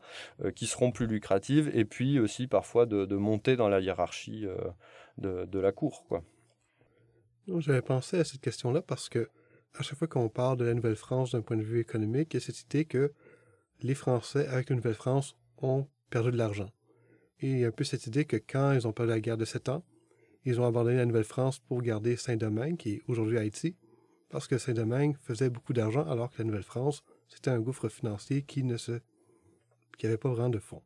[0.55, 4.47] qui seront plus lucratives, et puis aussi parfois de, de monter dans la hiérarchie
[5.17, 6.05] de, de, la cour.
[7.47, 9.29] J'avais pensé à cette question-là parce que
[9.77, 12.43] à chaque fois qu'on parle de la Nouvelle-France d'un point de vue économique, il y
[12.43, 13.13] a cette idée que
[13.81, 16.69] les Français, avec la Nouvelle-France, ont perdu de l'argent.
[17.41, 19.37] Et il y a un peu cette idée que quand ils ont perdu la guerre
[19.37, 19.83] de sept ans,
[20.45, 23.75] ils ont abandonné la Nouvelle-France pour garder Saint-Domingue, qui est aujourd'hui Haïti,
[24.29, 28.63] parce que Saint-Domingue faisait beaucoup d'argent, alors que la Nouvelle-France, c'était un gouffre financier qui
[28.63, 28.99] ne se,
[29.97, 30.83] qui n'avait pas vraiment de fonds.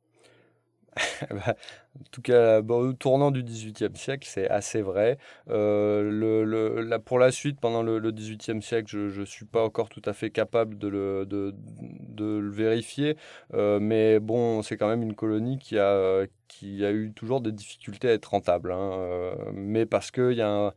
[1.29, 1.55] Bah,
[1.99, 5.17] en tout cas, au tournant du XVIIIe siècle, c'est assez vrai.
[5.49, 10.13] Euh, pour la suite, pendant le, XVIIIe siècle, je ne suis pas encore tout à
[10.13, 13.17] fait capable de le, vérifier.
[13.53, 16.25] Euh, mais bon, c'est quand même une colonie qui a,
[16.63, 18.71] eu toujours des difficultés à être rentable.
[18.71, 18.91] Hein.
[18.93, 20.73] Euh, mais parce qu'il y a.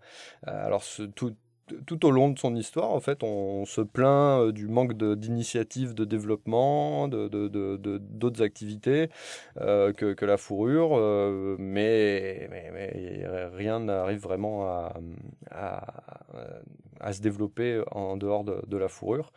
[0.47, 1.35] Alors, tout,
[1.87, 5.95] tout au long de son histoire, en fait, on, se plaint euh, du manque d'initiatives
[5.95, 9.09] de, développement, d'autres activités
[9.61, 12.49] euh, que, la fourrure, euh, mais,
[13.55, 14.95] rien n'arrive vraiment à,
[17.11, 19.33] se développer en dehors de, la fourrure.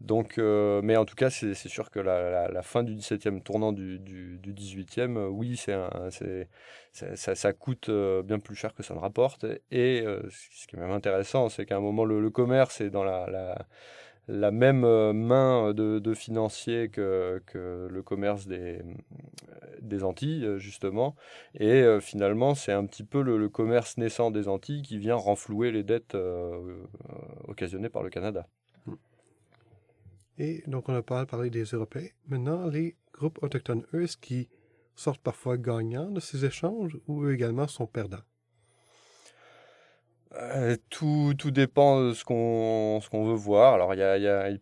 [0.00, 4.38] Donc, mais en tout cas, c'est sûr que la, fin du 17e, tournant du, du,
[4.38, 6.48] du 18e, oui, c'est
[6.92, 7.90] ça, coûte
[8.24, 9.46] bien plus cher que ça ne rapporte.
[9.70, 13.66] Et ce qui est même intéressant, c'est qu'à un moment, le, commerce est dans la,
[14.28, 14.80] même
[15.12, 18.82] main de, financiers que, le commerce des,
[20.02, 21.14] Antilles, justement.
[21.54, 25.82] Et finalement, c'est un petit peu le, commerce naissant des Antilles qui vient renflouer les
[25.82, 26.16] dettes
[27.46, 28.46] occasionnées par le Canada.
[30.38, 32.08] Et donc, on a parlé des Européens.
[32.28, 34.18] Maintenant, les groupes autochtones, eux, est-ce
[34.94, 38.24] sortent parfois gagnants de ces échanges ou eux également sont perdants?
[40.38, 43.74] Euh, tout, tout, dépend de ce qu'on veut voir.
[43.74, 44.60] Alors il y a, y a, il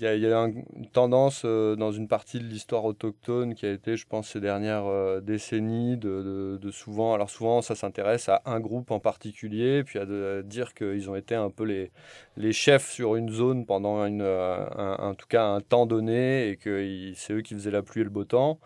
[0.00, 3.70] y a, y a une tendance euh, dans une partie de l'histoire autochtone qui a
[3.70, 7.14] été, je pense, ces dernières euh, décennies de, de, souvent.
[7.14, 11.16] Alors souvent ça s'intéresse à un groupe en particulier, puis à, de, dire qu'ils ont
[11.16, 11.92] été un peu les
[12.36, 16.56] les chefs sur une zone pendant une un, en tout cas un temps donné et
[16.56, 18.58] que c'est eux qui faisaient la pluie et le beau temps.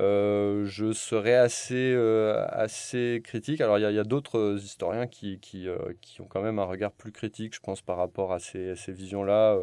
[0.00, 3.60] Euh, je serais assez, euh, assez critique.
[3.60, 6.92] Alors, il y a, d'autres historiens qui, qui, euh, qui, ont quand même un regard
[6.92, 9.58] plus critique, je pense, par rapport à ces, ces visions-là.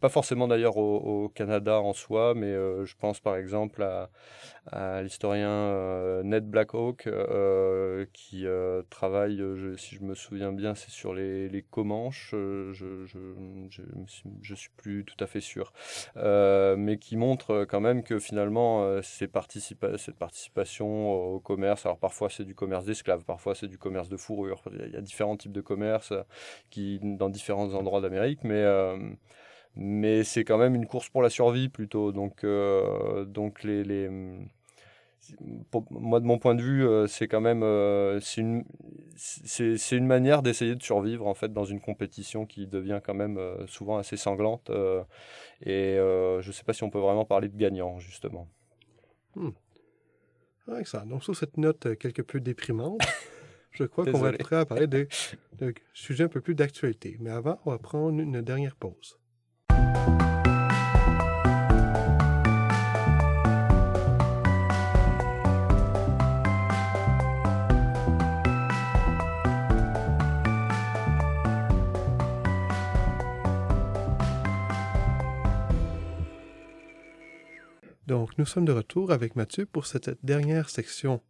[0.00, 6.48] Pas forcément d'ailleurs au, Canada en soi, mais je pense par exemple à, l'historien Ned
[6.48, 7.08] Blackhawk,
[8.12, 8.44] qui
[8.90, 9.42] travaille,
[9.76, 13.20] si je me souviens bien, c'est sur les, Comanches, je, je, je,
[14.40, 15.72] je, suis plus tout à fait sûr,
[16.16, 19.32] mais qui montre quand même que finalement, euh, cette
[20.18, 24.62] participation au commerce, alors parfois c'est du commerce d'esclaves, parfois c'est du commerce de fourrure,
[24.72, 26.22] il y a différents types de commerce euh,
[26.70, 28.96] qui, dans différents endroits d'Amérique, mais, euh,
[29.76, 32.12] mais c'est quand même une course pour la survie plutôt.
[32.12, 32.44] Donc,
[33.26, 34.08] donc les, les
[35.90, 37.60] moi, de mon point de vue, c'est quand même
[38.20, 38.64] c'est une,
[39.16, 43.38] c'est, une manière d'essayer de survivre en fait dans une compétition qui devient quand même
[43.66, 44.70] souvent assez sanglante.
[45.62, 48.48] et je ne sais pas si on peut vraiment parler de gagnant justement.
[49.36, 49.50] Hmm.
[50.78, 51.06] Excellent.
[51.06, 53.00] Donc, sur cette note euh, quelque peu déprimante,
[53.70, 55.06] je crois qu'on va être prêt à parler de,
[55.58, 57.16] de sujets un peu plus d'actualité.
[57.20, 59.18] Mais avant, on va prendre une dernière pause.
[78.10, 81.22] Donc, nous sommes de retour avec Mathieu pour cette dernière section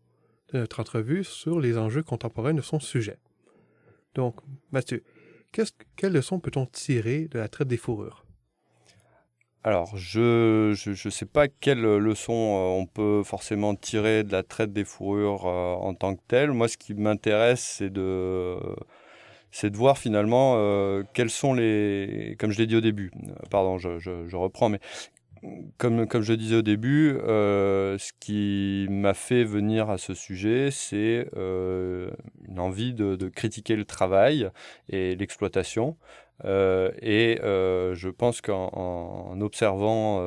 [0.58, 3.18] notre entrevue sur les enjeux contemporains de son sujet.
[4.14, 4.36] Donc,
[4.72, 5.02] Mathieu,
[5.96, 8.24] quelle leçon peut-on tirer de la traite des fourrures?
[9.62, 14.72] Alors, je ne sais pas quelle leçon euh, on peut forcément tirer de la traite
[14.72, 16.52] des fourrures euh, en tant que telle.
[16.52, 18.56] Moi, ce qui m'intéresse, c'est de,
[19.50, 23.10] c'est de voir finalement euh, quels sont les, comme je l'ai dit au début,
[23.50, 24.80] pardon, je, je reprends, mais
[25.78, 30.70] comme, comme je disais au début, euh, ce qui m'a fait venir à ce sujet,
[30.70, 32.10] c'est euh,
[32.46, 34.50] une envie de, critiquer le travail
[34.88, 35.96] et l'exploitation.
[36.44, 40.20] Euh, et je pense qu'en observant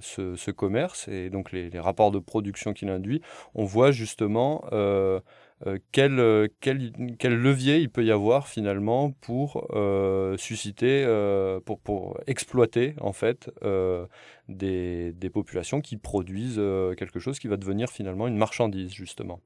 [0.00, 3.20] ce, commerce et donc les, rapports de production qu'il induit,
[3.54, 4.64] on voit justement
[5.92, 12.18] quel, quel, quel, levier il peut y avoir finalement pour euh, susciter, euh, pour, pour,
[12.26, 13.50] exploiter en fait
[14.48, 16.60] des, des, populations qui produisent
[16.96, 19.40] quelque chose qui va devenir finalement une marchandise justement.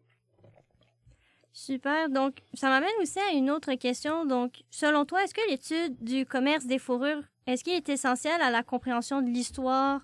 [1.53, 2.09] Super.
[2.09, 4.24] Donc, ça m'amène aussi à une autre question.
[4.24, 8.50] Donc, selon toi, est-ce que l'étude du commerce des fourrures, est-ce qu'il est essentiel à
[8.50, 10.00] la compréhension de l'histoire,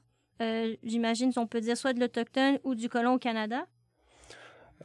[0.82, 3.66] j'imagine, si on peut dire, soit de l'Autochtone ou du colon au Canada?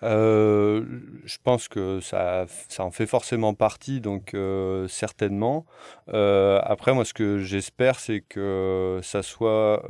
[0.04, 0.86] Euh,
[1.24, 5.66] je pense que ça, ça en fait forcément partie, donc euh, certainement.
[6.10, 9.84] Euh, après, moi, ce que j'espère, c'est que ça soit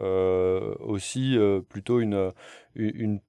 [0.79, 1.37] aussi
[1.69, 2.31] plutôt une,
[2.75, 3.19] une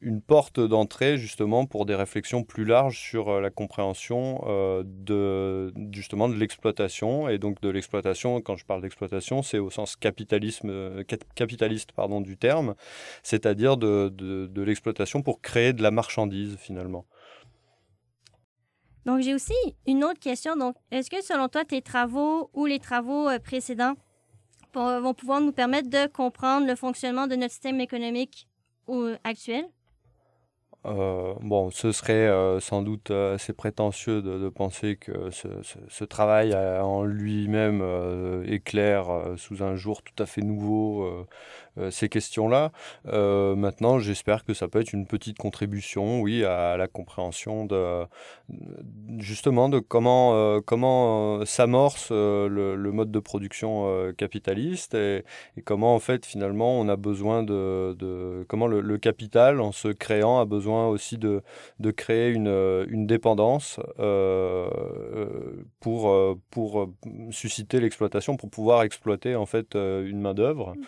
[0.00, 5.72] une porte d'entrée justement pour des réflexions plus larges sur euh, la compréhension euh, de
[5.92, 7.28] justement de l'exploitation.
[7.28, 12.20] Et donc de l'exploitation quand je parle d'exploitation c'est au sens capitalisme euh, capitaliste pardon
[12.20, 12.74] du terme
[13.22, 17.06] c'est-à-dire de, de, l'exploitation pour créer de la marchandise finalement.
[19.06, 19.54] Donc j'ai aussi
[19.86, 20.56] une autre question.
[20.56, 23.94] Donc est-ce que selon toi tes travaux ou les travaux précédents
[24.74, 28.47] vont pouvoir nous permettre de comprendre le fonctionnement de notre système économique?
[29.24, 29.64] Actuel
[30.86, 37.02] euh, bon, ce serait euh, sans doute assez prétentieux de, penser que ce, travail en
[37.02, 37.82] lui-même
[38.46, 41.26] éclaire sous un jour tout à fait nouveau
[41.90, 42.72] ces questions-là.
[43.04, 48.04] maintenant, j'espère que ça peut être une petite contribution, oui, à la compréhension de
[49.18, 55.24] justement de comment comment s'amorce le, mode de production capitaliste et,
[55.64, 60.44] comment en fait finalement on a besoin de, comment le capital en se créant a
[60.44, 61.42] besoin aussi de,
[61.80, 64.68] de créer une, euh, une dépendance euh,
[65.14, 66.90] euh, pour, pour
[67.30, 70.74] susciter l'exploitation, pour pouvoir exploiter en fait une main-d'œuvre.
[70.74, 70.80] Mmh.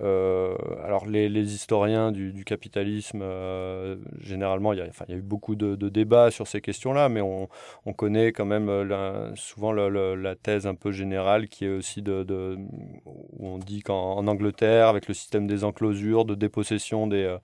[0.00, 6.30] Euh, alors les, historiens du, capitalisme, euh, généralement, il y, a, eu beaucoup de, débats
[6.30, 7.48] sur ces questions-là, mais on,
[7.96, 12.56] connaît quand même euh, souvent la thèse un peu générale qui est aussi de,
[13.04, 17.38] où on dit qu'en Angleterre, avec le système des enclosures, de dépossession des,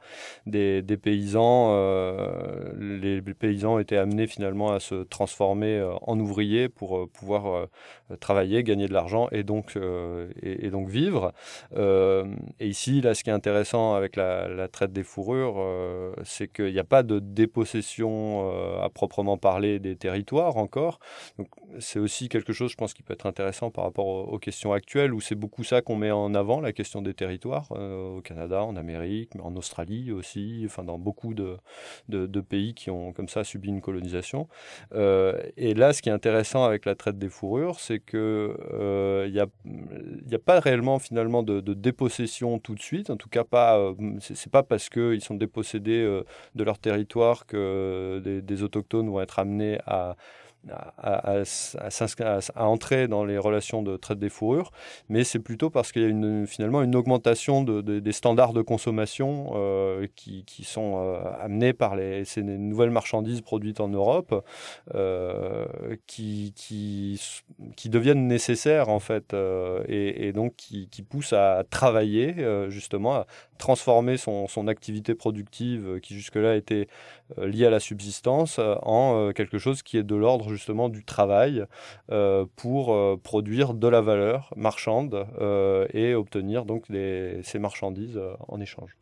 [1.02, 1.76] paysans,
[2.78, 7.68] les, paysans étaient amenés finalement à se transformer en ouvriers pour pouvoir
[8.20, 9.76] travailler, gagner de l'argent et, donc
[10.88, 11.32] vivre
[12.61, 16.72] et ici, là, ce qui est intéressant avec la, traite des fourrures, euh, c'est qu'il
[16.72, 20.98] n'y a pas de dépossession euh, à proprement parler des territoires encore.
[21.79, 25.14] c'est aussi quelque chose, je pense, qui peut être intéressant par rapport aux, questions actuelles,
[25.14, 28.62] où c'est beaucoup ça qu'on met en avant, la question des territoires, euh, au Canada,
[28.62, 31.59] en Amérique, mais en Australie aussi, enfin dans beaucoup de,
[32.48, 34.48] pays qui ont comme ça subi une colonisation.
[34.94, 38.18] et là, ce qui est intéressant avec la traite des fourrures, c'est qu'il
[39.33, 42.27] n'y a, pas réellement finalement de dépossession
[42.62, 43.10] tout de suite.
[43.10, 43.78] En tout cas, pas.
[43.78, 49.08] Euh, c'est pas parce qu'ils sont dépossédés euh, de leur territoire que des, des autochtones
[49.08, 50.16] vont être amenés à
[50.98, 51.42] à,
[52.57, 54.71] entrer dans les relations de traite des fourrures,
[55.08, 59.52] mais c'est plutôt parce qu'il y a finalement une augmentation de, des standards de consommation
[59.54, 64.44] euh, qui, sont euh, amenés par les, ces nouvelles marchandises produites en Europe
[64.94, 65.66] euh,
[66.06, 69.35] qui, qui, deviennent nécessaires en fait
[69.88, 72.35] et, et, donc qui, poussent à travailler
[72.69, 73.25] justement,
[73.59, 76.88] transformer son, activité productive qui jusque-là était
[77.38, 81.65] liée à la subsistance en quelque chose qui est de l'ordre justement du travail
[82.11, 88.61] euh, pour euh, produire de la valeur marchande euh, et obtenir donc ces marchandises en
[88.61, 88.96] échange.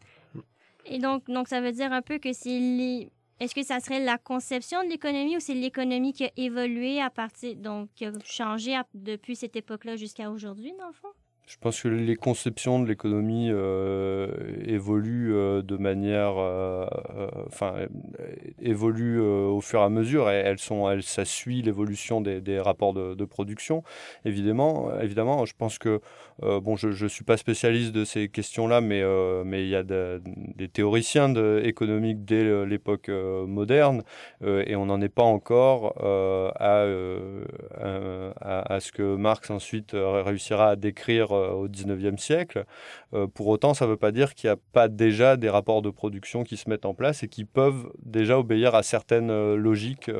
[0.87, 3.11] Et donc, donc, ça veut dire un peu que c'est.
[3.39, 7.11] Est-ce que ça serait la conception de l'économie ou c'est l'économie qui a évolué à
[7.11, 11.09] partir, donc qui a changé depuis cette époque-là jusqu'à aujourd'hui, dans le fond?
[11.47, 14.27] Je pense que les conceptions de l'économie euh,
[14.67, 16.87] évoluent euh, de manière, euh,
[17.47, 17.87] enfin,
[18.61, 20.29] évoluent au fur et à mesure.
[20.29, 23.85] Et elles sont, elles, ça suit l'évolution des, des, rapports de, production.
[24.25, 26.01] Évidemment, évidemment, je pense que
[26.41, 29.03] bon, je ne suis pas spécialiste de ces questions-là, mais
[29.45, 34.03] mais il y a des théoriciens économiques dès l'époque moderne,
[34.45, 35.95] et on n'en est pas encore
[36.61, 36.87] à,
[38.41, 42.65] à, à, ce que Marx ensuite réussira à décrire au 19e siècle.
[43.15, 45.83] Euh, pour autant, ça ne veut pas dire qu'il n'y a pas déjà des rapports
[45.83, 49.57] de production qui se mettent en place et qui peuvent déjà obéir à certaines euh,
[49.57, 50.11] logiques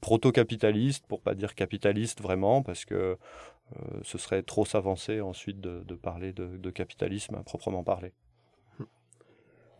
[0.00, 3.16] proto-capitalistes, pour pas dire capitalistes vraiment, parce que
[4.02, 8.12] ce serait trop s'avancer ensuite de, parler de, capitalisme à proprement parler.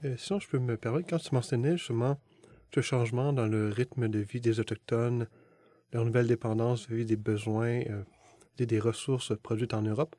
[0.02, 2.18] Et sinon, je peux me permettre, quand tu mentionnais justement
[2.74, 5.28] ce changement dans le rythme de vie des Autochtones,
[5.92, 7.82] leur nouvelle dépendance vis des besoins
[8.58, 10.16] des ressources produites en Europe,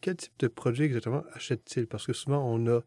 [0.00, 1.86] quel type de produits exactement achètent-ils?
[1.86, 2.80] Parce que souvent, on a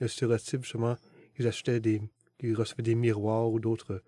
[0.00, 0.96] le stéréotype, justement,
[1.36, 2.02] qu'ils achetaient des,
[2.38, 4.02] qu'ils recevaient des miroirs ou d'autres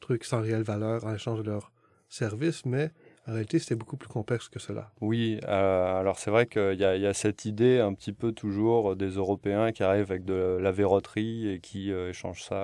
[0.00, 1.72] trucs sans réelle valeur en échange de leurs
[2.08, 2.92] services, mais
[3.28, 4.90] en réalité, c'était beaucoup plus complexe que cela.
[5.02, 9.10] Oui, euh, alors c'est vrai qu'il y, a cette idée un petit peu toujours des
[9.10, 12.54] Européens qui arrivent avec de la verroterie et qui euh, échangent ça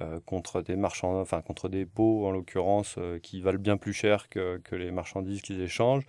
[0.00, 4.28] euh, contre des marchands, enfin contre des pots en l'occurrence, qui valent bien plus cher
[4.28, 6.06] que, les marchandises qu'ils échangent.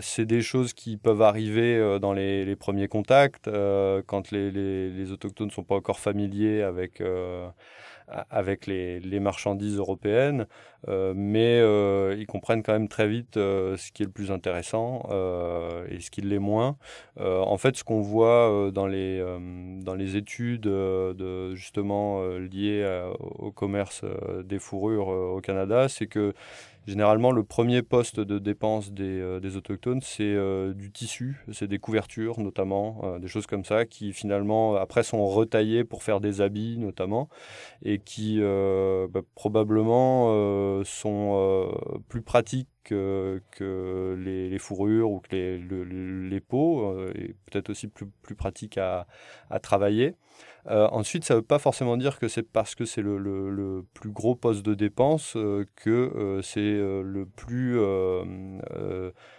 [0.00, 3.50] c'est des choses qui peuvent arriver dans les, premiers contacts,
[4.06, 7.02] quand les, autochtones ne sont pas encore familiers avec
[8.30, 10.46] avec les, les, marchandises européennes,
[10.88, 14.30] euh, mais euh, ils comprennent quand même très vite euh, ce qui est le plus
[14.30, 15.02] intéressant
[15.88, 16.76] et ce qui l'est moins.
[17.18, 19.24] en fait, ce qu'on voit dans, les,
[19.82, 24.04] dans les études de, justement liées au commerce
[24.44, 26.34] des fourrures au Canada, c'est que
[26.86, 31.68] Généralement, le premier poste de dépense des, euh, des autochtones, c'est euh, du tissu, c'est
[31.68, 36.20] des couvertures notamment, euh, des choses comme ça, qui finalement, après, sont retaillées pour faire
[36.20, 37.28] des habits notamment,
[37.82, 41.70] et qui bah, probablement sont
[42.08, 45.58] plus pratiques que, les, fourrures ou que les,
[46.28, 49.06] les peaux, et peut-être aussi plus, plus pratiques à,
[49.50, 50.14] à travailler.
[50.68, 53.84] Euh, ensuite, ça ne veut pas forcément dire que c'est parce que c'est le, le,
[53.94, 57.78] plus gros poste de dépense euh, que euh, c'est le plus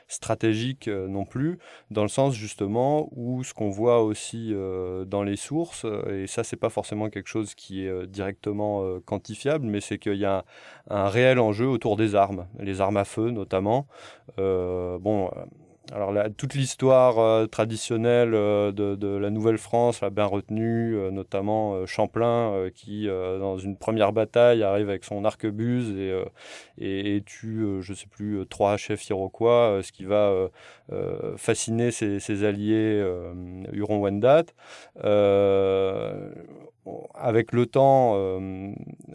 [0.08, 1.58] stratégique non plus,
[1.90, 4.54] dans le sens justement où ce qu'on voit aussi
[5.08, 9.80] dans les sources, et ça c'est pas forcément quelque chose qui est directement quantifiable, mais
[9.80, 10.44] c'est qu'il y a
[10.90, 13.88] un, un, réel enjeu autour des armes, les armes à feu notamment.
[14.38, 15.30] bon
[15.94, 22.70] alors toute l'histoire euh, traditionnelle euh, de, la Nouvelle-France l'a bien retenue, euh, notamment Champlain
[22.74, 28.08] qui, dans une première bataille, arrive avec son arquebuse et, et, tue, je ne sais
[28.08, 30.50] plus, trois chefs iroquois, ce qui va
[31.38, 33.04] fasciner ses, ses alliés
[33.74, 34.46] Huron-Wendat
[37.14, 38.72] avec le temps, euh,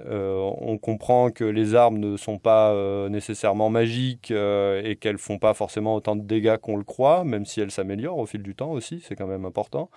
[0.06, 5.38] euh, on comprend que les armes ne sont pas euh, nécessairement magiques et qu'elles font
[5.38, 8.54] pas forcément autant de dégâts qu'on le croit, même si elles s'améliorent au fil du
[8.54, 9.90] temps aussi, c'est quand même important.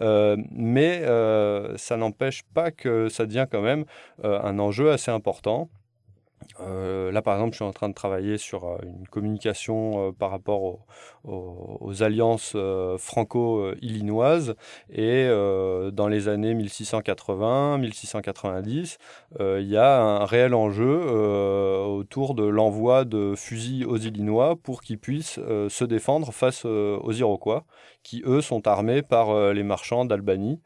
[0.00, 1.02] mais
[1.76, 3.84] ça n'empêche pas que ça devient quand même
[4.22, 5.68] un enjeu assez important.
[6.60, 10.12] Euh, là, par exemple, je suis en train de travailler sur euh, une communication euh,
[10.12, 10.80] par rapport
[11.24, 12.56] aux, alliances
[12.98, 14.54] franco-illinoises.
[14.90, 18.96] Et dans les années 1680-1690,
[19.38, 20.98] il y a un réel enjeu
[21.82, 25.38] autour de l'envoi de fusils aux Illinois pour qu'ils puissent
[25.68, 27.66] se défendre face aux Iroquois,
[28.02, 30.58] qui eux sont armés par les marchands d'Albanie.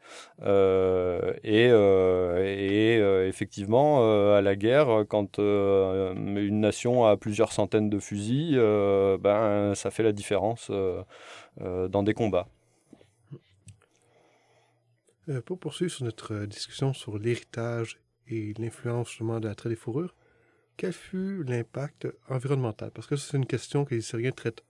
[0.45, 2.95] et, et
[3.27, 9.75] effectivement, à la guerre, quand euh, une nation a plusieurs centaines de fusils, euh, ben,
[9.75, 11.03] ça fait la différence euh,
[11.87, 12.47] dans des combats.
[15.45, 20.15] pour poursuivre sur notre discussion sur l'héritage et l'influence justement de la traite des fourrures,
[20.77, 22.91] quel fut l'impact environnemental?
[22.91, 24.63] Parce que c'est une question que les historiens traitent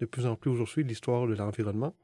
[0.00, 1.94] de plus en plus aujourd'hui, l'histoire de l'environnement.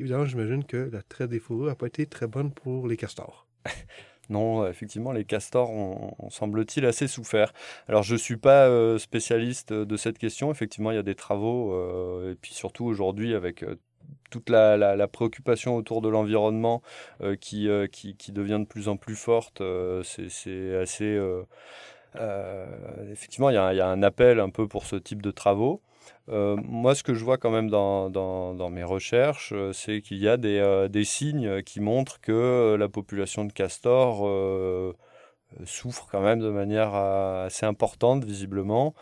[0.00, 3.46] Évidemment, j'imagine que la traite des fourrures n'a pas été très bonne pour les castors.
[4.30, 7.52] Non, effectivement, les castors ont, semble-t-il, assez souffert.
[7.88, 10.50] Alors, je ne suis pas euh, spécialiste de cette question.
[10.50, 13.76] Effectivement, il y a des travaux, euh, et puis surtout aujourd'hui, avec euh,
[14.30, 16.82] toute la, préoccupation autour de l'environnement
[17.40, 19.62] qui, qui, devient de plus en plus forte,
[20.02, 21.20] c'est assez...
[23.12, 25.80] effectivement, il y, a, un appel un peu pour ce type de travaux.
[26.28, 30.36] Moi, ce que je vois quand même dans, dans, mes recherches, c'est qu'il y a
[30.36, 34.26] des, des, signes qui montrent que la population de castors
[35.64, 38.94] souffre quand même de manière assez importante, visiblement.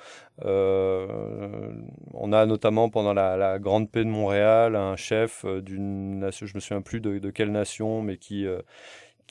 [0.42, 6.60] on a notamment pendant la, Grande Paix de Montréal un chef d'une nation, je me
[6.60, 8.46] souviens plus de, de quelle nation, mais qui,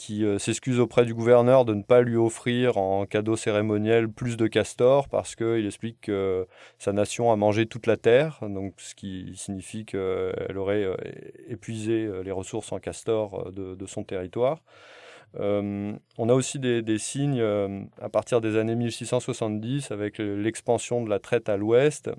[0.02, 4.36] qui euh, s'excuse auprès du gouverneur de ne pas lui offrir en cadeau cérémoniel plus
[4.36, 6.48] de castors parce qu'il explique que
[6.80, 10.96] sa nation a mangé toute la terre, donc ce qui signifie qu'elle aurait euh,
[11.50, 14.64] épuisé euh, les ressources en castors de, son territoire.
[15.36, 17.44] on a aussi des, des signes
[18.02, 22.10] à partir des années 1670 avec l'expansion de la traite à l'ouest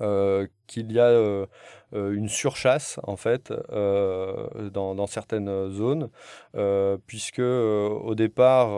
[0.00, 1.46] euh, qu'il y a euh,
[1.94, 6.10] euh, une surchasse en fait dans, dans, certaines zones,
[7.06, 8.68] puisque au départ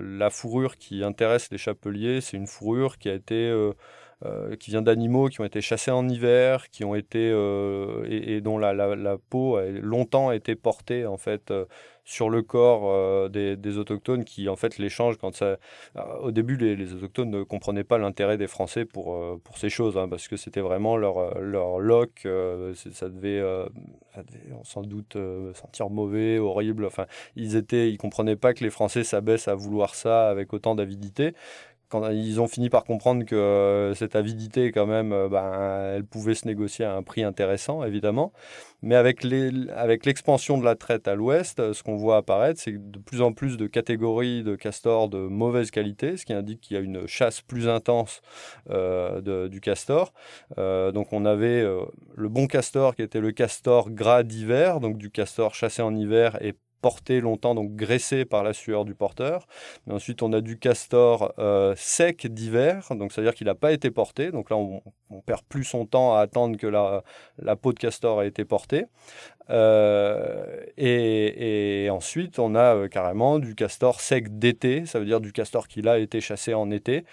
[0.00, 3.52] la fourrure qui intéresse les chapeliers, c'est une fourrure qui a été
[4.58, 7.28] qui vient d'animaux qui ont été chassés en hiver, qui ont été
[8.08, 11.52] et, dont la, la, peau a longtemps été portée en fait
[12.08, 15.58] sur le corps euh, des, autochtones qui en fait l'échange quand ça
[15.96, 19.68] euh, au début les, autochtones ne comprenaient pas l'intérêt des français pour euh, pour ces
[19.68, 22.26] choses hein, parce que c'était vraiment leur leur loc
[22.74, 23.42] ça devait,
[24.14, 25.18] ça devait sans doute
[25.52, 27.06] sentir mauvais horrible enfin
[27.36, 31.34] ils étaient ils comprenaient pas que les français s'abaissent à vouloir ça avec autant d'avidité
[31.88, 36.04] quand ils ont fini par comprendre que euh, cette avidité, quand même, euh, ben, elle
[36.04, 38.32] pouvait se négocier à un prix intéressant, évidemment.
[38.82, 42.98] Mais avec l'expansion de la traite à l'ouest, euh, ce qu'on voit apparaître, c'est de
[42.98, 46.78] plus en plus de catégories de castors de mauvaise qualité, ce qui indique qu'il y
[46.78, 48.20] a une chasse plus intense
[48.68, 50.12] du castor.
[50.56, 51.62] donc on avait
[52.14, 56.38] le bon castor qui était le castor gras d'hiver, donc du castor chassé en hiver
[56.42, 59.46] et porté longtemps, donc graissé par la sueur du porteur.
[59.86, 63.90] Mais ensuite, on a du castor euh, sec d'hiver, donc c'est-à-dire qu'il n'a pas été
[63.90, 64.30] porté.
[64.30, 67.02] Donc là, on, on, perd plus son temps à attendre que la,
[67.38, 68.86] la peau de castor ait été portée.
[69.50, 75.32] Euh, et, ensuite, on a euh, carrément du castor sec d'été, ça veut dire du
[75.32, 77.04] castor qui a été chassé en été.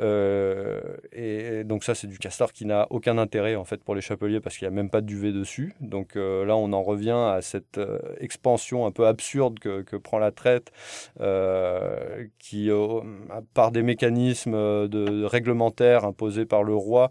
[0.00, 0.80] Euh,
[1.12, 4.40] et donc ça, c'est du castor qui n'a aucun intérêt en fait pour les chapeliers
[4.40, 5.74] parce qu'il n'y a même pas de duvet dessus.
[5.80, 7.80] Donc là, on en revient à cette
[8.20, 10.72] expansion un peu absurde que, prend la traite,
[12.38, 12.70] qui,
[13.54, 17.10] par des mécanismes de, réglementaires imposés par le roi,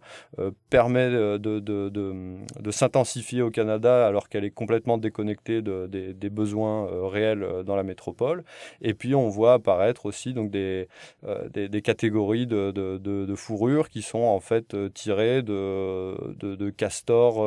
[0.70, 6.88] permet de, de, de s'intensifier au Canada alors qu'elle est complètement complètement déconnecté des, besoins
[6.88, 8.46] euh, réels euh, dans la métropole.
[8.82, 10.88] Et puis on voit apparaître aussi donc des,
[11.26, 17.44] euh, catégories de, fourrures qui sont en fait tirées de, castors,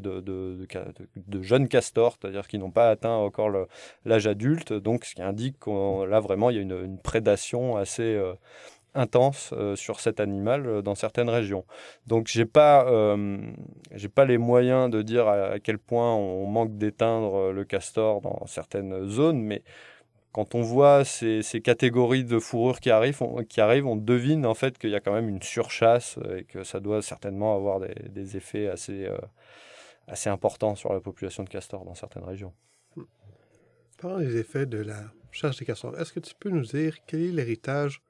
[0.00, 3.50] de, jeunes castors, c'est-à-dire qui n'ont pas atteint encore
[4.04, 4.72] l'âge adulte.
[4.72, 8.16] Donc ce qui indique que là vraiment il y a une prédation assez
[8.98, 11.64] intense euh, sur cet animal euh, dans certaines régions.
[12.06, 13.38] Donc j'ai pas euh,
[13.92, 18.46] j'ai pas les moyens de dire à, quel point on manque d'éteindre le castor dans
[18.46, 19.62] certaines zones, mais
[20.32, 24.54] quand on voit ces, catégories de fourrures qui arrivent, on, qui arrivent, on devine en
[24.54, 27.94] fait qu'il y a quand même une surchasse et que ça doit certainement avoir des,
[28.10, 29.08] des effets assez,
[30.06, 32.52] assez importants sur la population de castors dans certaines régions.
[34.00, 37.22] Parlant des effets de la chasse des castors, est-ce que tu peux nous dire quel
[37.22, 38.02] est l'héritage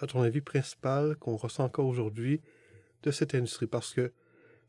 [0.00, 2.40] à ton avis, principal qu'on ressent encore aujourd'hui
[3.02, 3.66] de cette industrie?
[3.66, 4.12] Parce que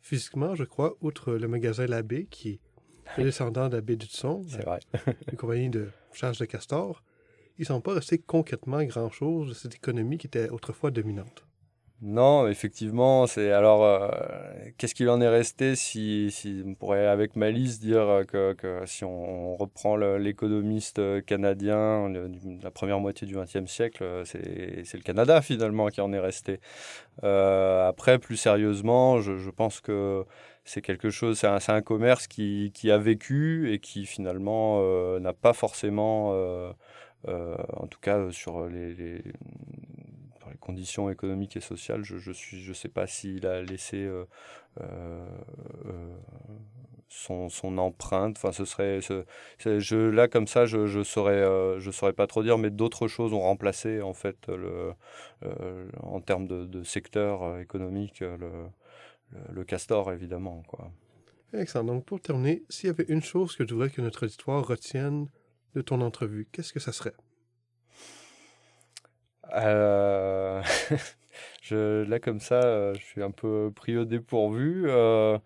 [0.01, 2.59] physiquement, je crois, outre le magasin Labbé, qui est
[3.17, 4.45] le descendant d'Abbé Dutson,
[5.31, 7.03] une compagnie de charge de castor,
[7.57, 11.45] ils ne sont pas restés concrètement grand-chose de cette économie qui était autrefois dominante.
[12.01, 14.07] Non, effectivement, c'est alors euh,
[14.77, 18.85] qu'est-ce qu'il en est resté si, si on pourrait avec malice dire euh, que, que
[18.85, 22.07] si on, reprend l'économiste euh, canadien
[22.63, 26.61] la première moitié du XXe siècle, c'est c'est le Canada finalement qui en est resté.
[27.21, 30.25] après, plus sérieusement, je, je pense que
[30.63, 34.81] c'est quelque chose, c'est un, un, commerce qui, qui, a vécu et qui finalement
[35.19, 36.31] n'a pas forcément,
[37.27, 39.21] en tout cas sur les
[40.51, 44.25] les conditions économiques et sociales, je ne je sais pas s'il a laissé euh,
[44.81, 45.27] euh,
[45.85, 46.17] euh,
[47.07, 48.37] son, son, empreinte.
[48.37, 51.43] Enfin, ce serait, je, là comme ça, je je saurais,
[51.79, 54.93] je saurais pas trop dire, mais d'autres choses ont remplacé en fait le,
[56.01, 58.67] en termes de, de secteur économique le,
[59.51, 60.91] le, castor évidemment quoi.
[61.53, 61.85] Excellent.
[61.85, 65.27] Donc pour terminer, s'il y avait une chose que tu voudrais que notre auditoire retienne
[65.73, 67.13] de ton entrevue, qu'est-ce que ça serait?
[69.55, 70.61] Euh,
[71.71, 74.85] là, comme ça, euh, je suis un peu pris au dépourvu.
[74.87, 75.37] Euh,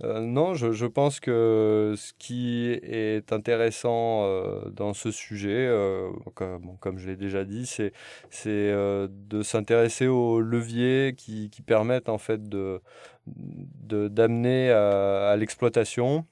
[0.00, 4.28] non, je, je, pense que ce qui est intéressant
[4.70, 5.68] dans ce sujet,
[6.34, 7.92] comme, comme, je l'ai déjà dit, c'est
[8.70, 12.80] de s'intéresser aux leviers qui, qui, permettent en fait de
[13.26, 16.24] d'amener à l'exploitation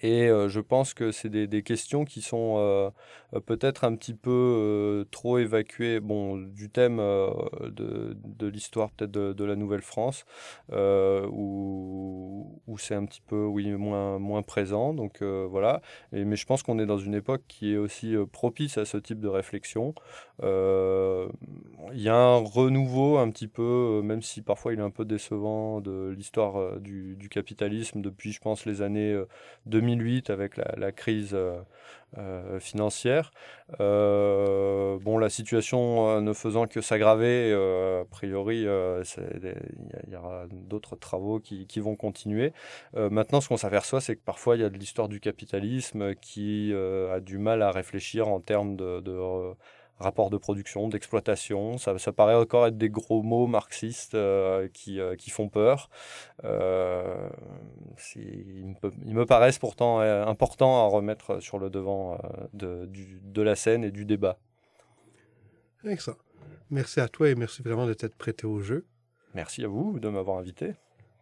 [0.00, 2.90] et euh, je pense que c'est des, des, questions qui sont euh,
[3.34, 9.44] euh, peut-être un petit peu trop évacuées bon, du thème de, de l'histoire peut-être de,
[9.44, 10.24] la Nouvelle-France,
[10.72, 14.94] où, où c'est un petit peu oui, moins, moins présent.
[14.94, 15.80] Donc voilà.
[16.12, 18.98] Et, mais je pense qu'on est dans une époque qui est aussi propice à ce
[18.98, 19.94] type de réflexion.
[20.42, 20.48] Il
[21.94, 25.80] y a un renouveau un petit peu, même si parfois il est un peu décevant,
[25.80, 29.18] de l'histoire du, du, capitalisme depuis, je pense, les années
[29.96, 31.58] 2008 avec la, crise euh,
[32.16, 33.30] euh, financière.
[33.80, 41.40] Euh, bon, la situation ne faisant que s'aggraver, a priori, il y, aura d'autres travaux
[41.40, 42.52] qui, vont continuer.
[42.94, 46.72] maintenant, ce qu'on s'aperçoit, c'est que parfois, il y a de l'histoire du capitalisme qui
[46.74, 49.54] a du mal à réfléchir en termes de
[49.98, 51.78] rapport de production, d'exploitation.
[51.78, 55.90] Ça, ça, paraît encore être des gros mots marxistes euh, qui, euh, qui, font peur.
[56.44, 57.28] Euh,
[58.16, 62.18] ils, me, ils, me, paraissent pourtant euh, importants à remettre sur le devant euh,
[62.52, 64.38] de, du, de, la scène et du débat.
[65.84, 66.16] Excellent.
[66.70, 68.86] Merci à toi et merci vraiment de t'être prêté au jeu.
[69.34, 70.74] Merci à vous de m'avoir invité.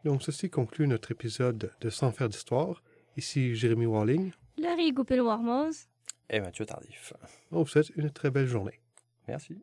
[0.05, 2.83] Donc, ceci conclut notre épisode de Sans faire d'histoire.
[3.16, 4.33] Ici Jérémy Walling.
[4.59, 5.89] Laurie Goupil-Warmoz
[6.31, 7.12] et Mathieu Tardif.
[7.53, 8.81] On vous souhaite une très belle journée.
[9.29, 9.62] Merci.